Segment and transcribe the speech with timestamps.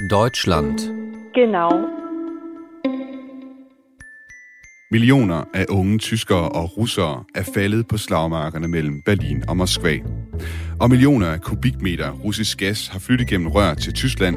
[0.00, 0.78] Deutschland.
[1.34, 1.70] Genau.
[4.90, 9.98] Millioner af unge tyskere og russere er faldet på slagmarkerne mellem Berlin og Moskva.
[10.80, 14.36] Og millioner af kubikmeter russisk gas har flyttet gennem rør til Tyskland,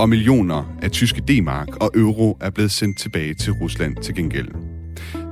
[0.00, 4.48] og millioner af tyske D-mark og euro er blevet sendt tilbage til Rusland til gengæld.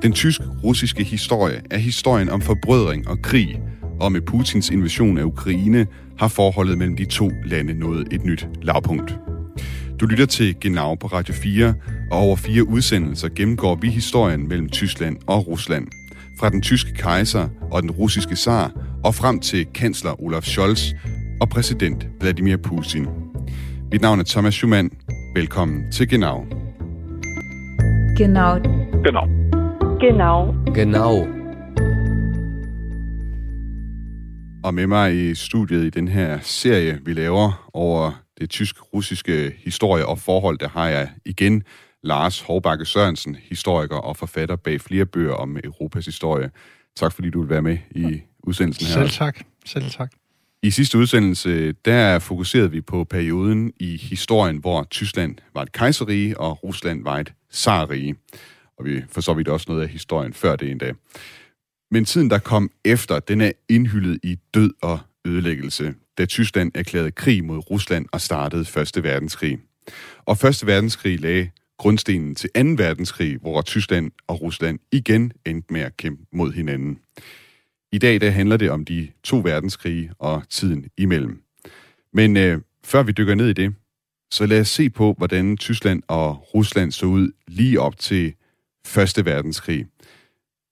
[0.03, 3.63] Den tysk-russiske historie er historien om forbrødring og krig,
[4.01, 5.87] og med Putins invasion af Ukraine
[6.19, 9.19] har forholdet mellem de to lande nået et nyt lavpunkt.
[10.01, 11.75] Du lytter til Genau på Radio 4,
[12.11, 15.87] og over fire udsendelser gennemgår vi historien mellem Tyskland og Rusland.
[16.41, 18.73] Fra den tyske kejser og den russiske zar,
[19.05, 20.93] og frem til kansler Olaf Scholz
[21.41, 23.07] og præsident Vladimir Putin.
[23.93, 24.91] Mit navn er Thomas Schumann.
[25.35, 26.45] Velkommen til Genau.
[28.17, 28.59] Genau.
[30.01, 30.55] Genau.
[30.75, 31.27] Genau.
[34.65, 40.07] Og med mig i studiet i den her serie, vi laver over det tysk-russiske historie
[40.07, 41.63] og forhold, der har jeg igen
[42.03, 46.51] Lars Hårbakke Sørensen, historiker og forfatter bag flere bøger om Europas historie.
[46.97, 48.93] Tak fordi du vil være med i udsendelsen her.
[48.93, 49.41] Selv tak.
[49.65, 50.13] Selv tak.
[50.63, 56.41] I sidste udsendelse, der fokuserede vi på perioden i historien, hvor Tyskland var et kejserige,
[56.41, 58.15] og Rusland var et zarrige.
[58.79, 60.95] Og vi for så vidt også noget af historien før det en dag.
[61.91, 67.11] Men tiden, der kom efter, den er indhyllet i død og ødelæggelse, da Tyskland erklærede
[67.11, 69.59] krig mod Rusland og startede Første Verdenskrig.
[70.25, 72.61] Og Første Verdenskrig lagde grundstenen til 2.
[72.61, 76.99] verdenskrig, hvor Tyskland og Rusland igen endte med at kæmpe mod hinanden.
[77.93, 81.43] I dag der handler det om de to verdenskrige og tiden imellem.
[82.13, 83.75] Men øh, før vi dykker ned i det,
[84.31, 88.35] så lad os se på, hvordan Tyskland og Rusland så ud lige op til
[88.87, 89.87] Første Verdenskrig.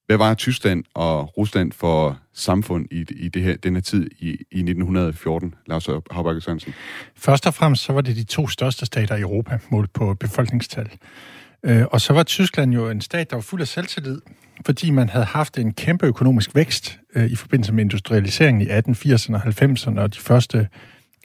[0.07, 4.59] Hvad var Tyskland og Rusland for samfund i, i det her, den tid i, i
[4.59, 6.75] 1914, Lars Haubakke Sørensen?
[7.17, 10.91] Først og fremmest så var det de to største stater i Europa, målt på befolkningstal.
[11.63, 14.21] Øh, og så var Tyskland jo en stat, der var fuld af selvtillid,
[14.67, 19.35] fordi man havde haft en kæmpe økonomisk vækst øh, i forbindelse med industrialiseringen i 1880'erne
[19.35, 20.69] og 90'erne og de første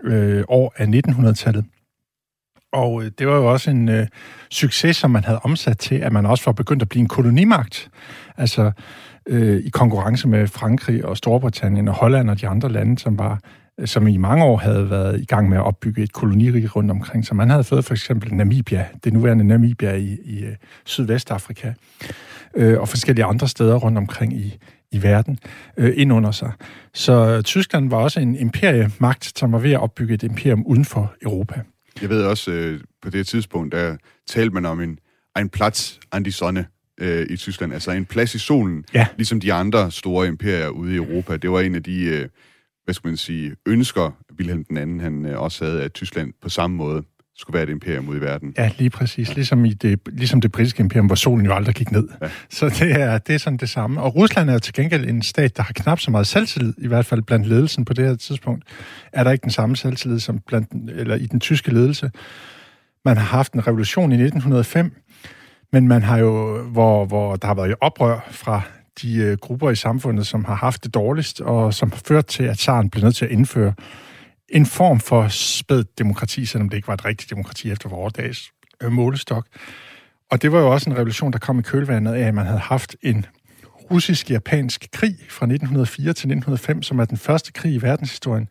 [0.03, 1.65] øh, år af 1900-tallet.
[2.71, 4.07] Og øh, det var jo også en øh,
[4.49, 7.89] succes, som man havde omsat til, at man også var begyndt at blive en kolonimagt.
[8.37, 8.71] Altså
[9.25, 13.39] øh, i konkurrence med Frankrig og Storbritannien og Holland og de andre lande, som var
[13.79, 16.91] øh, som i mange år havde været i gang med at opbygge et kolonirige rundt
[16.91, 17.25] omkring.
[17.25, 20.55] Så man havde fået for eksempel Namibia, det nuværende Namibia i, i øh,
[20.85, 21.73] Sydvestafrika,
[22.55, 24.57] øh, og forskellige andre steder rundt omkring i,
[24.91, 25.39] i verden
[25.77, 26.51] øh, ind under sig.
[26.93, 31.13] Så Tyskland var også en imperiemagt, som var ved at opbygge et imperium uden for
[31.21, 31.61] Europa.
[32.01, 33.97] Jeg ved også, øh, på det tidspunkt, der
[34.27, 34.99] talte man om en,
[35.39, 36.65] en plads an die Sonne
[36.99, 39.07] øh, i Tyskland, altså en plads i solen, Ja.
[39.17, 41.37] ligesom de andre store imperier ude i Europa.
[41.37, 42.27] Det var en af de, øh,
[42.85, 46.49] hvad skal man sige, ønsker, Wilhelm den anden, han øh, også havde, at Tyskland på
[46.49, 47.03] samme måde
[47.41, 48.53] skulle være et imperium ude i verden.
[48.57, 49.29] Ja, lige præcis.
[49.29, 49.33] Ja.
[49.33, 52.07] Ligesom, i det, ligesom det britiske imperium, hvor solen jo aldrig gik ned.
[52.21, 52.29] Ja.
[52.49, 54.01] Så det er, det er sådan det samme.
[54.01, 56.87] Og Rusland er jo til gengæld en stat, der har knap så meget selvtillid, i
[56.87, 58.63] hvert fald blandt ledelsen på det her tidspunkt.
[59.13, 62.11] Er der ikke den samme selvtillid som blandt, eller i den tyske ledelse?
[63.05, 64.91] Man har haft en revolution i 1905,
[65.73, 68.61] men man har jo, hvor, hvor der har været oprør fra
[69.01, 72.43] de øh, grupper i samfundet, som har haft det dårligst, og som har ført til,
[72.43, 73.73] at tsaren blev nødt til at indføre
[74.51, 78.51] en form for spædt demokrati, selvom det ikke var et rigtigt demokrati efter vores dages
[78.83, 79.47] øh, målestok.
[80.31, 82.59] Og det var jo også en revolution, der kom i kølvandet af, at man havde
[82.59, 83.25] haft en
[83.91, 88.47] russisk-japansk krig fra 1904 til 1905, som er den første krig i verdenshistorien,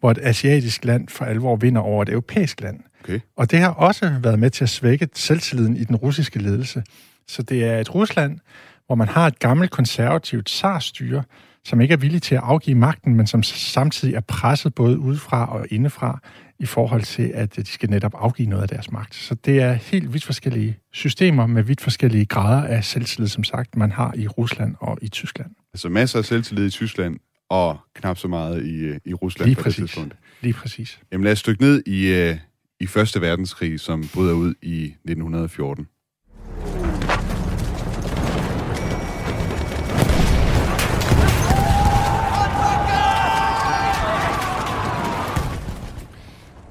[0.00, 2.80] hvor et asiatisk land for alvor vinder over et europæisk land.
[3.04, 3.20] Okay.
[3.36, 6.82] Og det har også været med til at svække selvtilliden i den russiske ledelse.
[7.28, 8.38] Så det er et Rusland,
[8.86, 11.22] hvor man har et gammelt konservativt zarstyre,
[11.64, 15.52] som ikke er villig til at afgive magten, men som samtidig er presset både udefra
[15.52, 16.20] og indefra
[16.58, 19.14] i forhold til, at de skal netop afgive noget af deres magt.
[19.14, 23.76] Så det er helt vidt forskellige systemer med vidt forskellige grader af selvtillid, som sagt,
[23.76, 25.50] man har i Rusland og i Tyskland.
[25.74, 27.16] Altså masser af selvtillid i Tyskland,
[27.50, 29.76] og knap så meget i, øh, i Rusland Lige på præcis.
[29.76, 30.16] det tidspunkt.
[30.40, 31.00] Lige præcis.
[31.12, 32.36] Jamen lad os dykke ned i, øh,
[32.80, 35.86] i Første Verdenskrig, som bryder ud i 1914.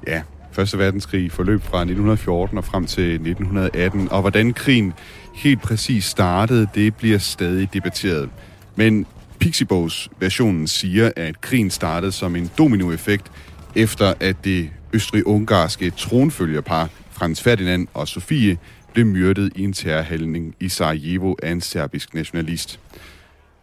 [0.06, 4.92] Ja, Første Verdenskrig forløb fra 1914 og frem til 1918, og hvordan krigen
[5.34, 8.28] helt præcis startede, det bliver stadig debatteret.
[8.76, 9.06] Men
[9.38, 13.32] Pixiebogs-versionen siger, at krigen startede som en dominoeffekt,
[13.76, 18.58] efter at det østrig-ungarske tronfølgerpar Frans Ferdinand og Sofie
[18.92, 22.80] blev myrdet i en terrorhandling i Sarajevo af en serbisk nationalist.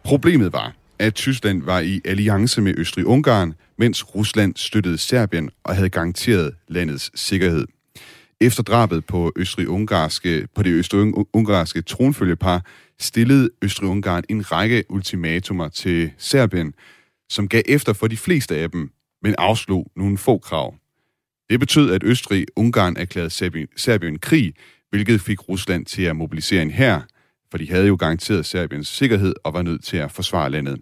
[0.04, 5.88] Problemet var, at Tyskland var i alliance med Østrig-Ungarn, mens Rusland støttede Serbien og havde
[5.88, 7.66] garanteret landets sikkerhed.
[8.40, 12.64] Efter drabet på, østrig-ungarske, på det østrig-ungarske tronfølgepar
[13.00, 16.74] stillede Østrig-Ungarn en række ultimatumer til Serbien,
[17.30, 18.90] som gav efter for de fleste af dem,
[19.22, 20.74] men afslog nogle få krav.
[21.50, 24.54] Det betød, at Østrig-Ungarn erklærede Serbien, Serbien krig,
[24.90, 27.00] hvilket fik Rusland til at mobilisere en hær,
[27.50, 30.80] for de havde jo garanteret Serbiens sikkerhed og var nødt til at forsvare landet.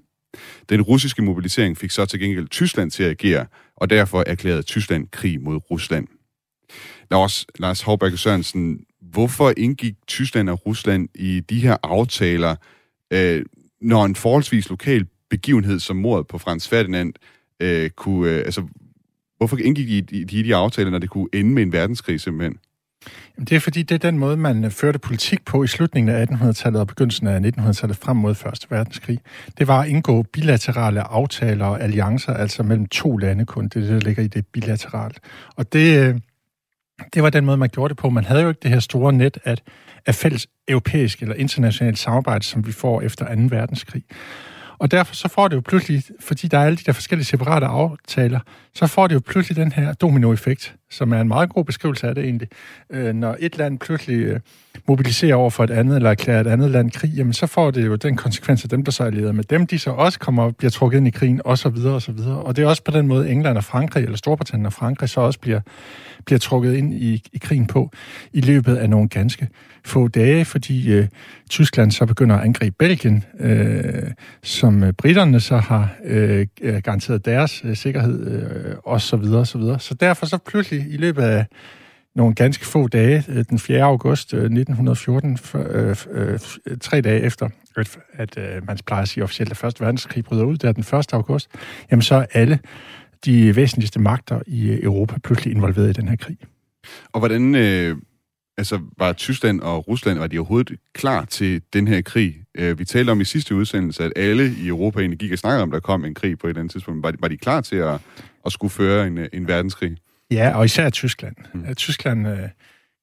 [0.68, 3.46] Den russiske mobilisering fik så til gengæld Tyskland til at agere,
[3.76, 6.06] og derfor erklærede Tyskland krig mod Rusland.
[7.10, 12.56] Lars, Lars Hovberg Sørensen, hvorfor indgik Tyskland og Rusland i de her aftaler,
[13.10, 13.44] øh,
[13.80, 17.12] når en forholdsvis lokal begivenhed som mordet på Frans Ferdinand
[17.60, 18.30] øh, kunne...
[18.30, 18.62] Øh, altså,
[19.36, 22.58] hvorfor indgik I de, de, de aftaler, når det kunne ende med en verdenskrig simpelthen?
[23.36, 26.14] Jamen, det er fordi, det er den måde, man øh, førte politik på i slutningen
[26.14, 29.18] af 1800-tallet og begyndelsen af 1900-tallet frem mod Første Verdenskrig.
[29.58, 33.64] Det var at indgå bilaterale aftaler og alliancer, altså mellem to lande kun.
[33.64, 35.18] Det er det, der ligger i det bilateralt.
[35.56, 36.14] Og det, øh,
[37.14, 38.10] det var den måde, man gjorde det på.
[38.10, 39.56] Man havde jo ikke det her store net af,
[40.06, 43.40] af fælles europæisk eller internationalt samarbejde, som vi får efter 2.
[43.50, 44.02] verdenskrig.
[44.78, 47.66] Og derfor så får det jo pludselig, fordi der er alle de der forskellige separate
[47.66, 48.40] aftaler,
[48.74, 52.14] så får det jo pludselig den her dominoeffekt, som er en meget god beskrivelse af
[52.14, 52.48] det egentlig.
[52.90, 54.40] Øh, når et land pludselig øh,
[54.88, 57.86] mobiliserer over for et andet, eller erklærer et andet land krig, jamen så får det
[57.86, 60.42] jo den konsekvens, at dem, der så er allieret med dem, de så også kommer
[60.42, 62.42] og bliver trukket ind i krigen, og så videre, og så videre.
[62.42, 65.20] Og det er også på den måde, England og Frankrig, eller Storbritannien og Frankrig, så
[65.20, 65.60] også bliver,
[66.26, 67.90] bliver trukket ind i, i krigen på,
[68.32, 69.48] i løbet af nogle ganske
[69.84, 71.08] få dage, fordi øh,
[71.50, 74.02] Tyskland så begynder at angribe Belgien, øh,
[74.42, 76.46] som øh, britterne så har øh,
[76.84, 79.80] garanteret deres øh, sikkerhed, øh, og så videre, og så videre.
[79.80, 81.46] Så derfor så pludselig i løbet af
[82.16, 83.82] nogle ganske få dage, øh, den 4.
[83.82, 89.08] august 1914, øh, øh, øh, øh, tre dage efter, at, at øh, man plejer at
[89.08, 91.12] sige officielt, at Første Verdenskrig bryder ud, det er den 1.
[91.12, 91.48] august,
[91.90, 92.58] jamen så er alle
[93.24, 96.38] de væsentligste magter i Europa pludselig involveret i den her krig.
[97.12, 97.96] Og hvordan, øh,
[98.58, 102.36] altså var Tyskland og Rusland, var de overhovedet klar til den her krig?
[102.54, 105.62] Øh, vi talte om i sidste udsendelse, at alle i Europa egentlig gik og snakkede
[105.62, 107.02] om, at der kom en krig på et eller andet tidspunkt.
[107.02, 108.00] Var de, var de klar til at,
[108.46, 109.96] at skulle føre en, en verdenskrig?
[110.30, 111.36] Ja, og især Tyskland.
[111.54, 111.74] Mm.
[111.74, 112.48] Tyskland øh,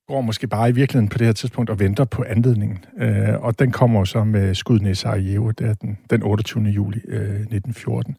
[0.07, 2.85] går måske bare i virkeligheden på det her tidspunkt og venter på anledningen.
[2.97, 6.63] Øh, og den kommer så med skudene i Sarajevo der den, den 28.
[6.63, 8.15] juli øh, 1914.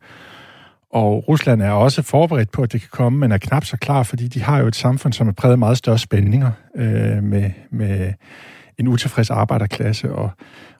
[0.90, 4.02] Og Rusland er også forberedt på, at det kan komme, men er knap så klar,
[4.02, 7.50] fordi de har jo et samfund, som er præget af meget større spændinger øh, med,
[7.70, 8.12] med
[8.78, 10.30] en utilfreds arbejderklasse og,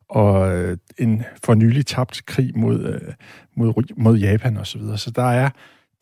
[0.09, 3.13] og øh, en for nylig tabt krig mod, øh,
[3.57, 4.65] mod, mod Japan osv.
[4.65, 4.99] Så, videre.
[4.99, 5.51] så der er,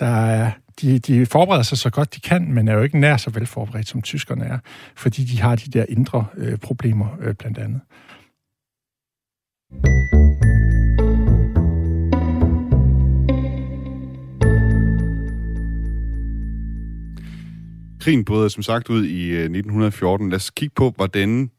[0.03, 0.51] der er
[0.81, 3.47] de, de forbereder sig så godt de kan, men er jo ikke nær så vel
[3.47, 4.59] forberedt, som tyskerne er,
[4.97, 7.81] fordi de har de der indre øh, problemer øh, blandt andet.
[18.01, 20.31] Krigen brød som sagt ud i øh, 1914.
[20.31, 21.51] Lad os kigge på, hvordan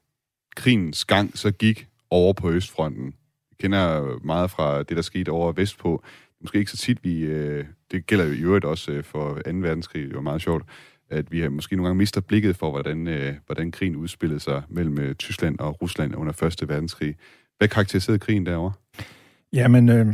[0.56, 3.06] krigens gang så gik over på Østfronten.
[3.50, 6.04] Vi kender meget fra det, der skete over vestpå.
[6.44, 7.20] Måske ikke så tit, vi...
[7.20, 9.42] Øh, det gælder jo i øvrigt også øh, for 2.
[9.46, 10.04] verdenskrig.
[10.04, 10.64] Det var meget sjovt,
[11.10, 15.00] at vi måske nogle gange mister blikket for, hvordan, øh, hvordan krigen udspillede sig mellem
[15.00, 16.70] øh, Tyskland og Rusland under 1.
[16.70, 17.16] verdenskrig.
[17.58, 18.74] Hvad karakteriserede krigen derovre?
[19.54, 20.06] Jamen, øh,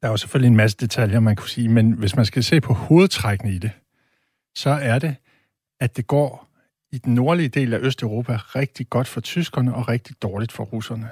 [0.00, 2.60] der er jo selvfølgelig en masse detaljer, man kunne sige, men hvis man skal se
[2.60, 3.70] på hovedtrækkene i det,
[4.56, 5.16] så er det,
[5.80, 6.48] at det går
[6.92, 11.08] i den nordlige del af Østeuropa rigtig godt for tyskerne og rigtig dårligt for russerne.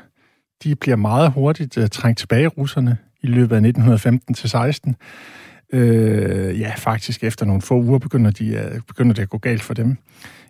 [0.62, 3.73] De bliver meget hurtigt uh, trængt tilbage, russerne, i løbet af
[4.90, 4.92] 1915-16.
[5.73, 9.75] Øh, ja, faktisk efter nogle få uger begynder, de, begynder det at gå galt for
[9.75, 9.96] dem.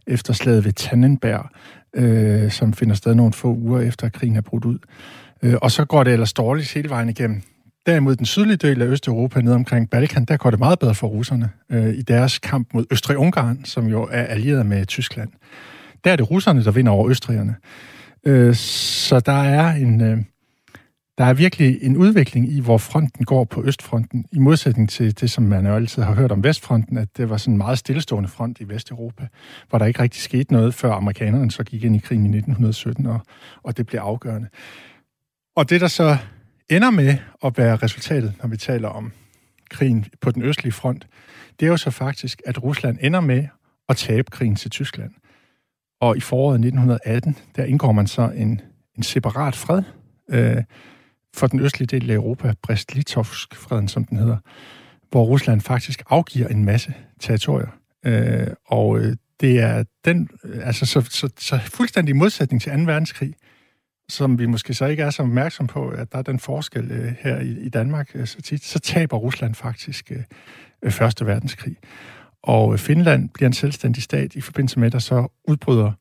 [0.07, 1.51] Efter slaget ved Tannenberg,
[1.97, 4.79] øh, som finder sted nogle få uger efter, at krigen er brudt ud.
[5.43, 7.43] Øh, og så går det ellers dårligt hele vejen igennem.
[7.87, 11.07] Derimod den sydlige del af Østeuropa, ned omkring Balkan, der går det meget bedre for
[11.07, 15.29] russerne øh, i deres kamp mod Østrig-Ungarn, som jo er allieret med Tyskland.
[16.05, 17.55] Der er det russerne, der vinder over østrigerne.
[18.27, 20.01] Øh, så der er en...
[20.01, 20.19] Øh,
[21.19, 25.31] der er virkelig en udvikling i, hvor fronten går på Østfronten, i modsætning til det,
[25.31, 28.29] som man jo altid har hørt om Vestfronten, at det var sådan en meget stillestående
[28.29, 29.29] front i Vesteuropa,
[29.69, 33.07] hvor der ikke rigtig skete noget, før amerikanerne så gik ind i krigen i 1917,
[33.07, 33.21] og,
[33.63, 34.49] og det blev afgørende.
[35.57, 36.17] Og det, der så
[36.71, 39.13] ender med at være resultatet, når vi taler om
[39.71, 41.07] krigen på den østlige front,
[41.61, 43.47] det er jo så faktisk, at Rusland ender med
[43.89, 45.11] at tabe krigen til Tyskland.
[46.01, 48.61] Og i foråret 1918, der indgår man så en,
[48.97, 49.83] en separat fred
[50.29, 50.63] øh,
[51.37, 54.37] for den østlige del af Europa, Brest-Litovsk-freden, som den hedder,
[55.11, 57.69] hvor Rusland faktisk afgiver en masse territorier.
[58.07, 60.29] Øh, og øh, det er den,
[60.63, 62.79] altså så, så, så fuldstændig modsætning til 2.
[62.79, 63.35] verdenskrig,
[64.09, 67.13] som vi måske så ikke er så opmærksom på, at der er den forskel øh,
[67.21, 70.23] her i, i Danmark øh, så tit, så taber Rusland faktisk øh,
[70.83, 71.77] øh Første Verdenskrig.
[72.43, 75.93] og øh, Finland bliver en selvstændig stat i forbindelse med, at der så udbryder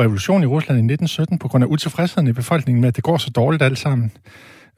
[0.00, 3.18] revolution i Rusland i 1917 på grund af utilfredsheden i befolkningen med, at det går
[3.18, 4.12] så dårligt alt sammen.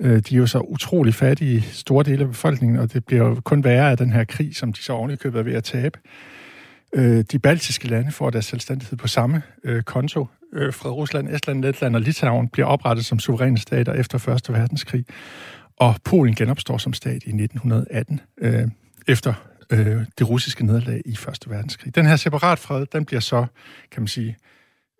[0.01, 3.41] Øh, de er jo så utrolig fattige, store dele af befolkningen, og det bliver jo
[3.45, 5.99] kun værre af den her krig, som de så ovenikøbet er ved at tabe.
[6.95, 10.27] Øh, de baltiske lande får deres selvstændighed på samme øh, konto.
[10.53, 14.55] Øh, Fra Rusland, Estland, Letland og Litauen bliver oprettet som suveræne stater efter 1.
[14.55, 15.05] verdenskrig,
[15.77, 18.69] og Polen genopstår som stat i 1918, øh,
[19.09, 19.35] efter
[19.71, 21.39] øh, det russiske nederlag i 1.
[21.47, 21.95] verdenskrig.
[21.95, 23.47] Den her separat fred, den bliver så,
[23.91, 24.37] kan man sige,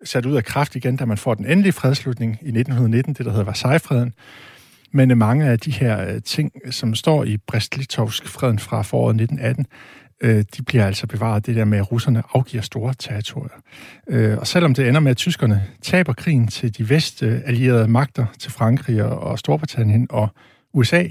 [0.03, 3.31] sat ud af kraft igen, da man får den endelige fredslutning i 1919, det der
[3.31, 4.13] hedder Versailles-freden,
[4.91, 9.65] men mange af de her øh, ting, som står i Brest-Litovsk-freden fra foråret 1918,
[10.23, 13.61] øh, de bliver altså bevaret, det der med, at russerne afgiver store territorier.
[14.09, 18.51] Øh, og selvom det ender med, at tyskerne taber krigen til de vestallierede magter, til
[18.51, 20.29] Frankrig og Storbritannien og
[20.73, 21.03] USA,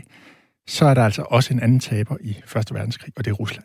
[0.67, 3.65] så er der altså også en anden taber i Første Verdenskrig, og det er Rusland.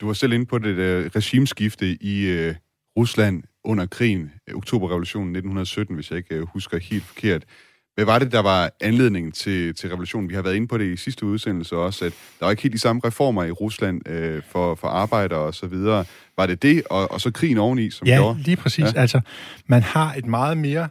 [0.00, 2.54] Du var selv inde på det øh, regimeskifte i øh,
[2.98, 7.44] Rusland under krigen, oktoberrevolutionen 1917, hvis jeg ikke husker helt forkert.
[7.94, 10.28] Hvad var det, der var anledningen til, til revolutionen?
[10.28, 12.72] Vi har været inde på det i sidste udsendelse også, at der var ikke helt
[12.72, 16.04] de samme reformer i Rusland øh, for, for arbejdere og så videre.
[16.36, 18.36] Var det det, og, og så krigen oveni, som ja, gjorde?
[18.38, 18.84] Ja, lige præcis.
[18.84, 19.00] Ja.
[19.00, 19.20] Altså,
[19.66, 20.88] man har et meget mere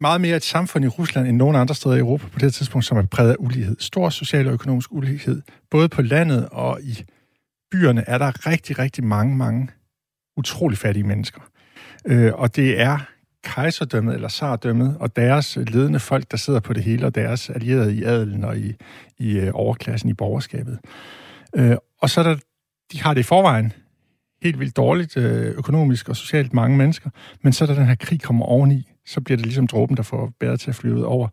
[0.00, 2.86] meget mere et samfund i Rusland end nogen andre steder i Europa på det tidspunkt,
[2.86, 3.76] som er præget af ulighed.
[3.78, 5.42] Stor social og økonomisk ulighed.
[5.70, 7.04] Både på landet og i
[7.70, 9.68] byerne er der rigtig, rigtig mange, mange
[10.36, 11.40] utrolig fattige mennesker.
[12.06, 12.98] Øh, og det er
[13.44, 17.94] kejserdømmet eller sardømmet og deres ledende folk, der sidder på det hele, og deres allierede
[17.94, 18.74] i adelen og i,
[19.18, 20.78] i øh, overklassen i borgerskabet.
[21.56, 22.36] Øh, og så er der,
[22.92, 23.72] de har det i forvejen
[24.42, 27.10] helt vildt dårligt øh, økonomisk og socialt mange mennesker,
[27.42, 30.32] men så da den her krig kommer oveni, så bliver det ligesom dråben, der får
[30.40, 31.28] bedre til at flyve ud over,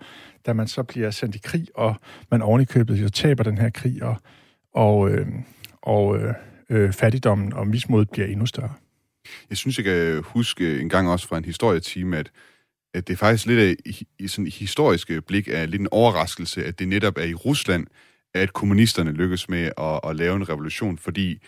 [0.46, 1.96] da man så bliver sendt i krig, og
[2.32, 4.16] man oven købet jo taber den her krig, og,
[4.74, 5.28] og, øh,
[5.82, 6.34] og øh,
[6.70, 8.74] øh, fattigdommen og mismodet bliver endnu større.
[9.50, 12.32] Jeg synes, jeg kan huske en gang også fra en historietime, at,
[12.94, 13.76] at det er faktisk lidt af,
[14.20, 17.88] i, sådan et historisk blik er lidt en overraskelse, at det netop er i Rusland,
[18.34, 21.44] at kommunisterne lykkes med at, at lave en revolution, fordi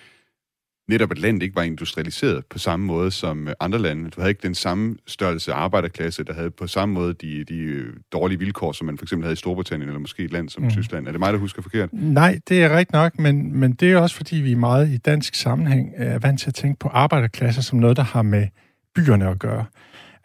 [0.90, 4.10] netop at landet ikke var industrialiseret på samme måde som andre lande.
[4.10, 8.40] Du havde ikke den samme størrelse arbejderklasse, der havde på samme måde de, de dårlige
[8.40, 10.70] vilkår, som man for eksempel havde i Storbritannien, eller måske et land som mm.
[10.70, 11.08] Tyskland.
[11.08, 11.90] Er det mig, der husker forkert?
[11.94, 15.36] Nej, det er rigtigt nok, men, men det er også fordi, vi meget i dansk
[15.36, 18.48] sammenhæng er vant til at tænke på arbejderklasser som noget, der har med
[18.96, 19.66] byerne at gøre.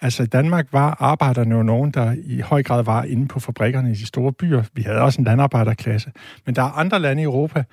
[0.01, 3.91] Altså i Danmark var arbejderne jo nogen, der i høj grad var inde på fabrikkerne
[3.91, 4.63] i de store byer.
[4.75, 6.13] Vi havde også en landarbejderklasse.
[6.47, 7.65] Men der er andre lande i Europa,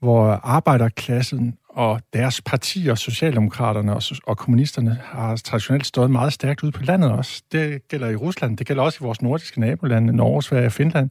[0.00, 6.72] hvor arbejderklassen og deres partier, Socialdemokraterne og, og kommunisterne, har traditionelt stået meget stærkt ude
[6.72, 7.42] på landet også.
[7.52, 11.10] Det gælder i Rusland, det gælder også i vores nordiske nabolande, Norge, Sverige og Finland.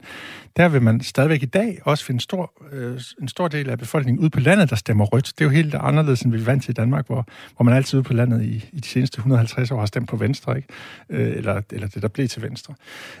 [0.56, 4.20] Der vil man stadigvæk i dag også finde stor, øh, en stor del af befolkningen
[4.20, 5.26] ude på landet, der stemmer rødt.
[5.26, 7.74] Det er jo helt anderledes, end vi er vant til i Danmark, hvor, hvor man
[7.74, 10.68] altid ude på landet i, i de seneste 150 år har stemt på venstre, ikke?
[11.10, 12.74] Øh, eller, eller det, der blev til venstre.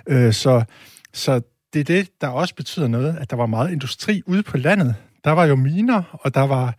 [0.06, 0.64] Øh, så,
[1.12, 1.40] så
[1.72, 4.94] det er det, der også betyder noget, at der var meget industri ude på landet.
[5.24, 6.74] Der var jo miner, og der var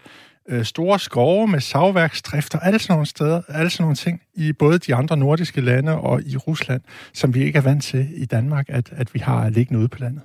[0.49, 4.53] øh, store skove med savværksdrift og alle sådan nogle steder, alle sådan nogle ting i
[4.53, 6.81] både de andre nordiske lande og i Rusland,
[7.13, 9.97] som vi ikke er vant til i Danmark, at, at vi har liggende ude på
[9.99, 10.21] landet.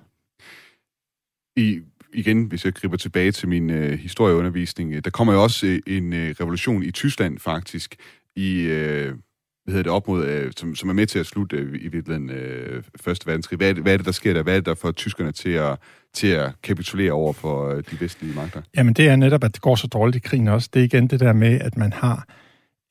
[1.57, 1.81] I,
[2.15, 5.81] igen, hvis jeg griber tilbage til min øh, historieundervisning, øh, der kommer jo også øh,
[5.87, 7.97] en øh, revolution i Tyskland faktisk,
[8.37, 9.15] i, øh,
[9.67, 11.89] hvad hedder det, op mod, øh, som, som er med til at slutte øh, i
[11.89, 13.57] virkeligheden øh, Første Verdenskrig.
[13.57, 14.43] Hvad er, det, hvad er det, der sker der?
[14.43, 15.79] Hvad er det, der får tyskerne til at,
[16.15, 18.63] til at kapitulere over for øh, de vestlige magter?
[18.77, 20.69] Jamen, det er netop, at det går så dårligt i krigen også.
[20.75, 22.27] Det er igen det der med, at man har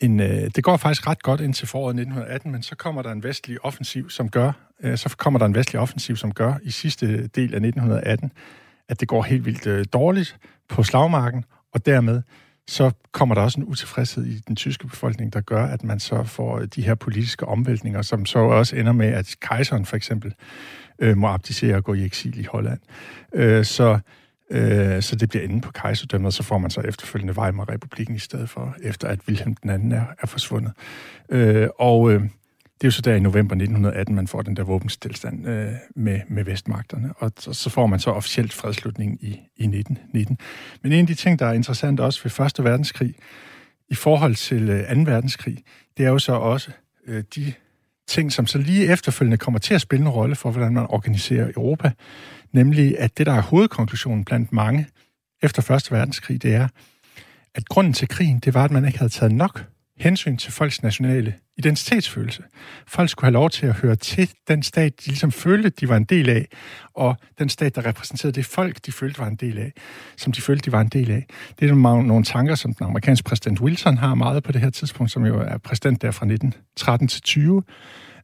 [0.02, 0.20] en...
[0.20, 3.66] Øh, det går faktisk ret godt indtil foråret 1918, men så kommer der en vestlig
[3.66, 4.52] offensiv, som gør...
[4.84, 8.32] Øh, så kommer der en vestlig offensiv, som gør i sidste del af 1918,
[8.90, 10.38] at det går helt vildt øh, dårligt
[10.70, 12.22] på slagmarken, og dermed
[12.68, 16.24] så kommer der også en utilfredshed i den tyske befolkning, der gør, at man så
[16.24, 20.34] får øh, de her politiske omvæltninger, som så også ender med, at kejseren for eksempel
[21.00, 22.80] øh, må abdicere og gå i eksil i Holland.
[23.34, 24.00] Øh, så,
[24.52, 28.20] øh, så det bliver inde på kejserdømmet, og så får man så efterfølgende Weimar-republiken i
[28.20, 30.72] stedet for, efter at Wilhelm den anden er, er forsvundet.
[31.30, 32.22] Øh, og øh,
[32.82, 36.22] det er jo så der i november 1918, man får den der våbenstilstand øh, med,
[36.28, 40.38] med vestmagterne, og så, så får man så officielt fredslutningen i, i 1919.
[40.82, 43.16] Men en af de ting, der er interessant også ved Første Verdenskrig,
[43.90, 45.02] i forhold til øh, 2.
[45.02, 45.58] verdenskrig,
[45.98, 46.72] det er jo så også
[47.08, 47.54] øh, de
[48.08, 51.52] ting, som så lige efterfølgende kommer til at spille en rolle for, hvordan man organiserer
[51.56, 51.92] Europa,
[52.52, 54.88] nemlig at det, der er hovedkonklusionen blandt mange
[55.44, 56.68] efter Første Verdenskrig, det er,
[57.56, 59.66] at grunden til krigen, det var, at man ikke havde taget nok
[59.98, 62.44] hensyn til folks nationale identitetsfølelse.
[62.88, 65.98] Folk skulle have lov til at høre til den stat, de ligesom følte, de var
[65.98, 66.48] en del af,
[66.94, 69.74] og den stat, der repræsenterede det folk, de følte var en del af,
[70.18, 71.26] som de følte, de var en del af.
[71.60, 75.12] Det er nogle tanker, som den amerikanske præsident Wilson har meget på det her tidspunkt,
[75.12, 77.64] som jo er præsident der fra 1913 til 20,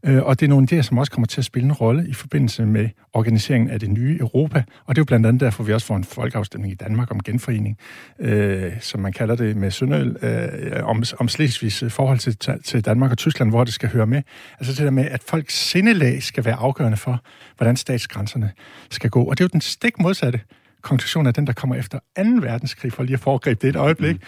[0.04, 2.66] og det er nogle idéer, som også kommer til at spille en rolle i forbindelse
[2.66, 4.64] med organiseringen af det nye Europa.
[4.86, 7.24] Og det er jo blandt andet derfor, vi også får en folkeafstemning i Danmark om
[7.24, 7.78] genforening,
[8.20, 13.12] øh, som man kalder det med Sønderøl, øh, om, om Slesvigs forhold til, til Danmark
[13.12, 14.22] og Tyskland, hvor det skal høre med.
[14.60, 17.24] Altså det der med, at folks sindelag skal være afgørende for,
[17.58, 18.52] hvordan statsgrænserne
[18.90, 19.24] skal gå.
[19.24, 20.40] Og det er jo den stik modsatte
[20.82, 22.24] konklusion af den, der kommer efter 2.
[22.42, 24.16] verdenskrig, for lige at foregribe det et øjeblik.
[24.16, 24.22] Mm.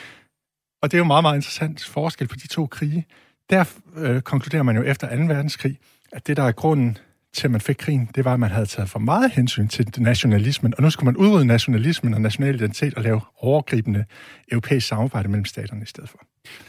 [0.81, 3.05] Og det er jo meget, meget interessant forskel på de to krige
[3.49, 3.65] der
[3.97, 5.23] øh, konkluderer man jo efter 2.
[5.23, 5.77] verdenskrig,
[6.11, 6.97] at det, der er grunden
[7.33, 9.87] til, at man fik krigen, det var, at man havde taget for meget hensyn til
[9.97, 14.05] nationalismen, og nu skulle man udrydde nationalismen og national identitet og lave overgribende
[14.51, 16.19] europæisk samarbejde mellem staterne i stedet for.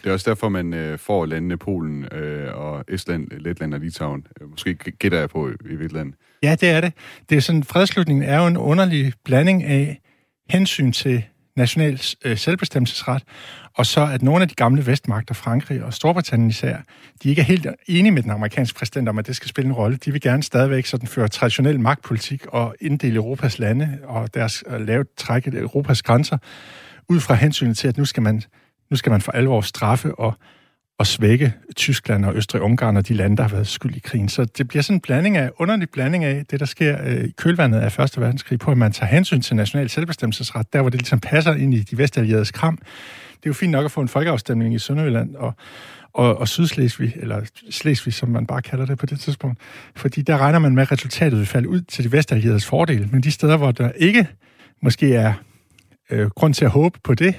[0.03, 4.27] Det er også derfor, man øh, får landene Polen øh, og Estland, Letland og Litauen.
[4.41, 6.13] Øh, måske gætter jeg på i, Vitland.
[6.43, 6.93] Ja, det er det.
[7.29, 10.01] Det er sådan, fredslutningen er jo en underlig blanding af
[10.51, 11.25] hensyn til
[11.57, 13.23] national øh, selvbestemmelsesret,
[13.75, 16.77] og så at nogle af de gamle vestmagter, Frankrig og Storbritannien især,
[17.23, 19.75] de ikke er helt enige med den amerikanske præsident om, at det skal spille en
[19.75, 19.97] rolle.
[19.97, 24.81] De vil gerne stadigvæk sådan føre traditionel magtpolitik og inddele Europas lande og deres uh,
[24.81, 26.39] lave trække Europas grænser,
[27.09, 28.43] ud fra hensynet til, at nu skal man,
[28.91, 30.35] nu skal man for alvor straffe og
[31.01, 34.29] at svække Tyskland og Østrig-Ungarn og de lande, der har været skyld i krigen.
[34.29, 37.31] Så det bliver sådan en blanding af, underlig blanding af det, der sker øh, i
[37.31, 41.01] kølvandet af Første Verdenskrig, på at man tager hensyn til national selvbestemmelsesret, der hvor det
[41.01, 42.77] ligesom passer ind i de vestallieredes kram.
[42.77, 45.55] Det er jo fint nok at få en folkeafstemning i Sønderjylland og,
[46.13, 49.61] og, og Sydslesvig, eller Slesvig, som man bare kalder det på det tidspunkt,
[49.97, 53.09] fordi der regner man med, at resultatet vil falde ud til de vestallieredes fordel.
[53.13, 54.27] Men de steder, hvor der ikke
[54.83, 55.33] måske er
[56.11, 57.35] øh, grund til at håbe på det,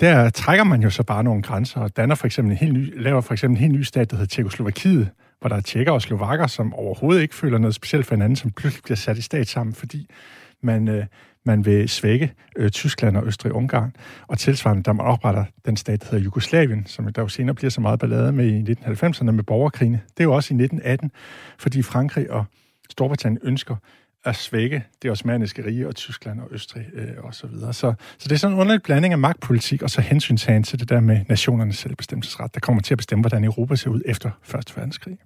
[0.00, 3.02] der trækker man jo så bare nogle grænser og danner for eksempel en helt ny,
[3.02, 6.02] laver for eksempel en helt ny stat, der hedder Tjekoslovakiet, hvor der er tjekker og
[6.02, 9.48] slovakker, som overhovedet ikke føler noget specielt for hinanden, som pludselig bliver sat i stat
[9.48, 10.10] sammen, fordi
[10.62, 11.04] man, øh,
[11.44, 13.92] man vil svække øh, Tyskland og Østrig-Ungarn.
[14.26, 17.70] Og tilsvarende, der man opretter den stat, der hedder Jugoslavien, som der jo senere bliver
[17.70, 20.00] så meget ballade med i 1990'erne med borgerkrigene.
[20.16, 21.10] Det er jo også i 1918,
[21.58, 22.44] fordi Frankrig og
[22.90, 23.76] Storbritannien ønsker
[24.24, 27.72] at svække det osmaniske rige og Tyskland og Østrig øh, og så videre.
[27.72, 30.88] Så, så det er sådan en underlig blanding af magtpolitik og så hensyntagen til det
[30.88, 34.76] der med nationernes selvbestemmelsesret, der kommer til at bestemme, hvordan Europa ser ud efter Første
[34.76, 35.18] verdenskrig.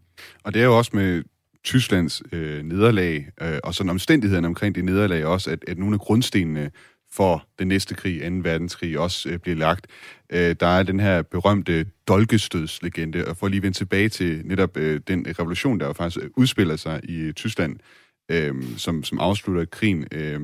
[0.44, 1.22] Og det er jo også med
[1.64, 6.00] Tysklands øh, nederlag, øh, og sådan omstændighederne omkring det nederlag også, at, at nogle af
[6.00, 6.70] grundstenene
[7.12, 8.26] for den næste krig, 2.
[8.42, 9.87] verdenskrig, også øh, bliver lagt.
[10.33, 15.00] Øh, der er den her berømte dolkestødslegende, og for lige vende tilbage til netop øh,
[15.09, 17.76] den revolution, der jo faktisk øh, udspiller sig i Tyskland
[18.28, 20.06] øh, som, som afslutter krigen.
[20.12, 20.40] Øh,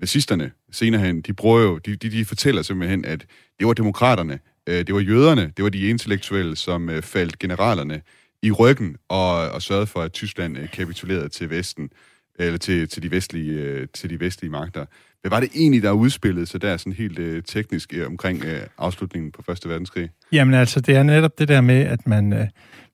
[0.00, 3.26] nazisterne senere hen, de, bruger jo, de, de, de fortæller simpelthen, at
[3.58, 8.02] det var demokraterne, øh, det var jøderne, det var de intellektuelle, som øh, faldt generalerne
[8.42, 11.90] i ryggen og, og sørgede for, at Tyskland øh, kapitulerede til Vesten,
[12.38, 14.84] eller til, til, de vestlige, øh, til de vestlige magter.
[15.20, 18.60] Hvad var det egentlig, der udspillede sig der sådan helt øh, teknisk øh, omkring øh,
[18.78, 20.10] afslutningen på Første Verdenskrig?
[20.32, 22.46] Jamen altså, det er netop det der med, at man, øh,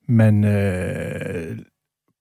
[0.07, 1.57] man øh,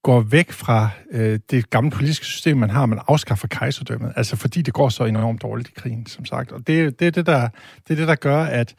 [0.06, 4.62] går væk fra øh, det gamle politiske system, man har, man afskaffer kejserdømmet, altså fordi
[4.62, 6.52] det går så enormt dårligt i krigen, som sagt.
[6.52, 7.48] Og det, det, er, det, der,
[7.88, 8.74] det er det, der gør, at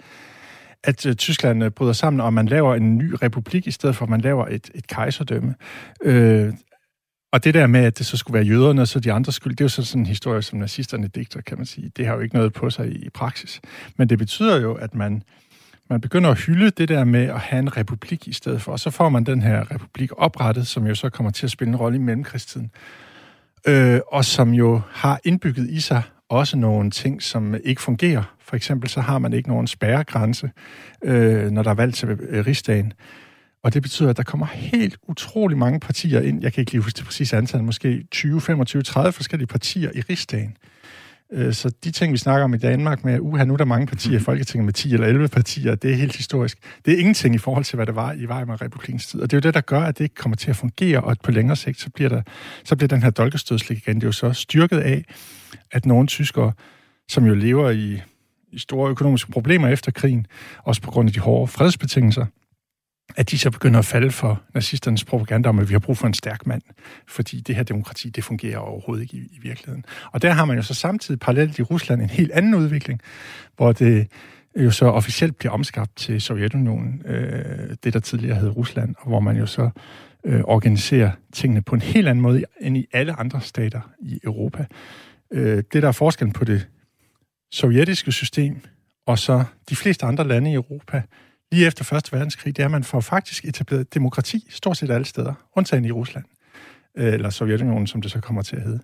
[0.83, 4.05] at øh, Tyskland øh, bryder sammen, og man laver en ny republik, i stedet for
[4.05, 5.55] at man laver et, et kejserdømme.
[6.03, 6.53] Øh,
[7.31, 9.55] og det der med, at det så skulle være jøderne, og så de andre skyld,
[9.55, 11.91] det er jo så sådan en historie, som nazisterne digter, kan man sige.
[11.97, 13.61] Det har jo ikke noget på sig i, i praksis.
[13.97, 15.23] Men det betyder jo, at man
[15.89, 18.79] man begynder at hylde det der med at have en republik i stedet for, og
[18.79, 21.75] så får man den her republik oprettet, som jo så kommer til at spille en
[21.75, 22.71] rolle i mellemkrigstiden,
[23.67, 28.23] øh, og som jo har indbygget i sig også nogle ting, som ikke fungerer.
[28.39, 30.51] For eksempel så har man ikke nogen spærregrænse,
[31.03, 32.93] øh, når der er valg til øh, rigsdagen.
[33.63, 36.41] Og det betyder, at der kommer helt utrolig mange partier ind.
[36.41, 40.01] Jeg kan ikke lige huske det præcise antal, måske 20, 25, 30 forskellige partier i
[40.01, 40.57] rigsdagen.
[41.33, 43.87] Øh, så de ting, vi snakker om i Danmark med, uha, nu er der mange
[43.87, 46.57] partier i Folketinget med 10 eller 11 partier, det er helt historisk.
[46.85, 49.21] Det er ingenting i forhold til, hvad det var i Weimar-republikens tid.
[49.21, 51.11] Og det er jo det, der gør, at det ikke kommer til at fungere, og
[51.11, 52.21] at på længere sigt, så bliver, der,
[52.63, 55.05] så bliver den her dolkestødslegende jo så styrket af,
[55.71, 56.51] at nogle tyskere,
[57.09, 58.01] som jo lever i,
[58.51, 60.27] i store økonomiske problemer efter krigen,
[60.63, 62.25] også på grund af de hårde fredsbetingelser,
[63.15, 66.07] at de så begynder at falde for nazisternes propaganda om, at vi har brug for
[66.07, 66.61] en stærk mand,
[67.07, 69.85] fordi det her demokrati, det fungerer overhovedet ikke i, i virkeligheden.
[70.11, 73.01] Og der har man jo så samtidig parallelt i Rusland en helt anden udvikling,
[73.55, 74.07] hvor det
[74.55, 79.07] øh, jo så officielt bliver omskabt til Sovjetunionen, øh, det der tidligere hed Rusland, og
[79.07, 79.69] hvor man jo så
[80.23, 84.65] øh, organiserer tingene på en helt anden måde end i alle andre stater i Europa.
[85.31, 86.67] Øh, det, der er forskellen på det
[87.51, 88.61] sovjetiske system,
[89.05, 91.01] og så de fleste andre lande i Europa,
[91.51, 95.05] lige efter Første Verdenskrig, det er, at man får faktisk etableret demokrati stort set alle
[95.05, 96.25] steder, undtagen i Rusland,
[96.97, 98.79] øh, eller Sovjetunionen, som det så kommer til at hedde.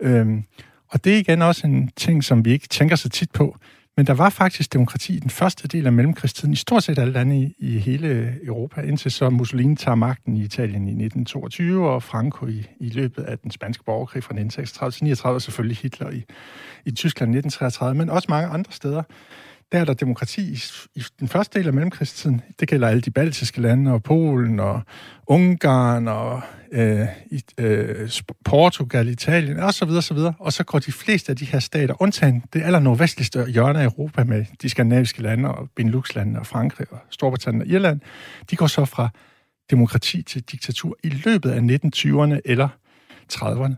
[0.00, 0.44] Øhm,
[0.88, 3.56] og det er igen også en ting, som vi ikke tænker så tit på,
[3.96, 7.12] men der var faktisk demokrati i den første del af mellemkrigstiden i stort set alle
[7.12, 12.02] lande i, i hele Europa, indtil så Mussolini tager magten i Italien i 1922, og
[12.02, 16.10] Franco i, i løbet af den spanske borgerkrig fra 1936 til 39, og selvfølgelig Hitler
[16.10, 16.24] i,
[16.84, 19.02] i Tyskland i 1933, men også mange andre steder
[19.72, 20.58] der er der demokrati i,
[20.94, 22.42] i den første del af mellemkrigstiden.
[22.60, 24.82] Det gælder alle de baltiske lande, og Polen, og
[25.26, 28.10] Ungarn, og øh, i, øh,
[28.44, 30.34] Portugal, Italien, og så videre, så videre.
[30.38, 33.84] Og så går de fleste af de her stater, undtagen det aller nordvestligste hjørne af
[33.84, 38.00] Europa med de skandinaviske lande, og Benelux-landene, og Frankrig, og Storbritannien og Irland,
[38.50, 39.08] de går så fra
[39.70, 42.68] demokrati til diktatur i løbet af 1920'erne eller
[43.32, 43.74] 30'erne.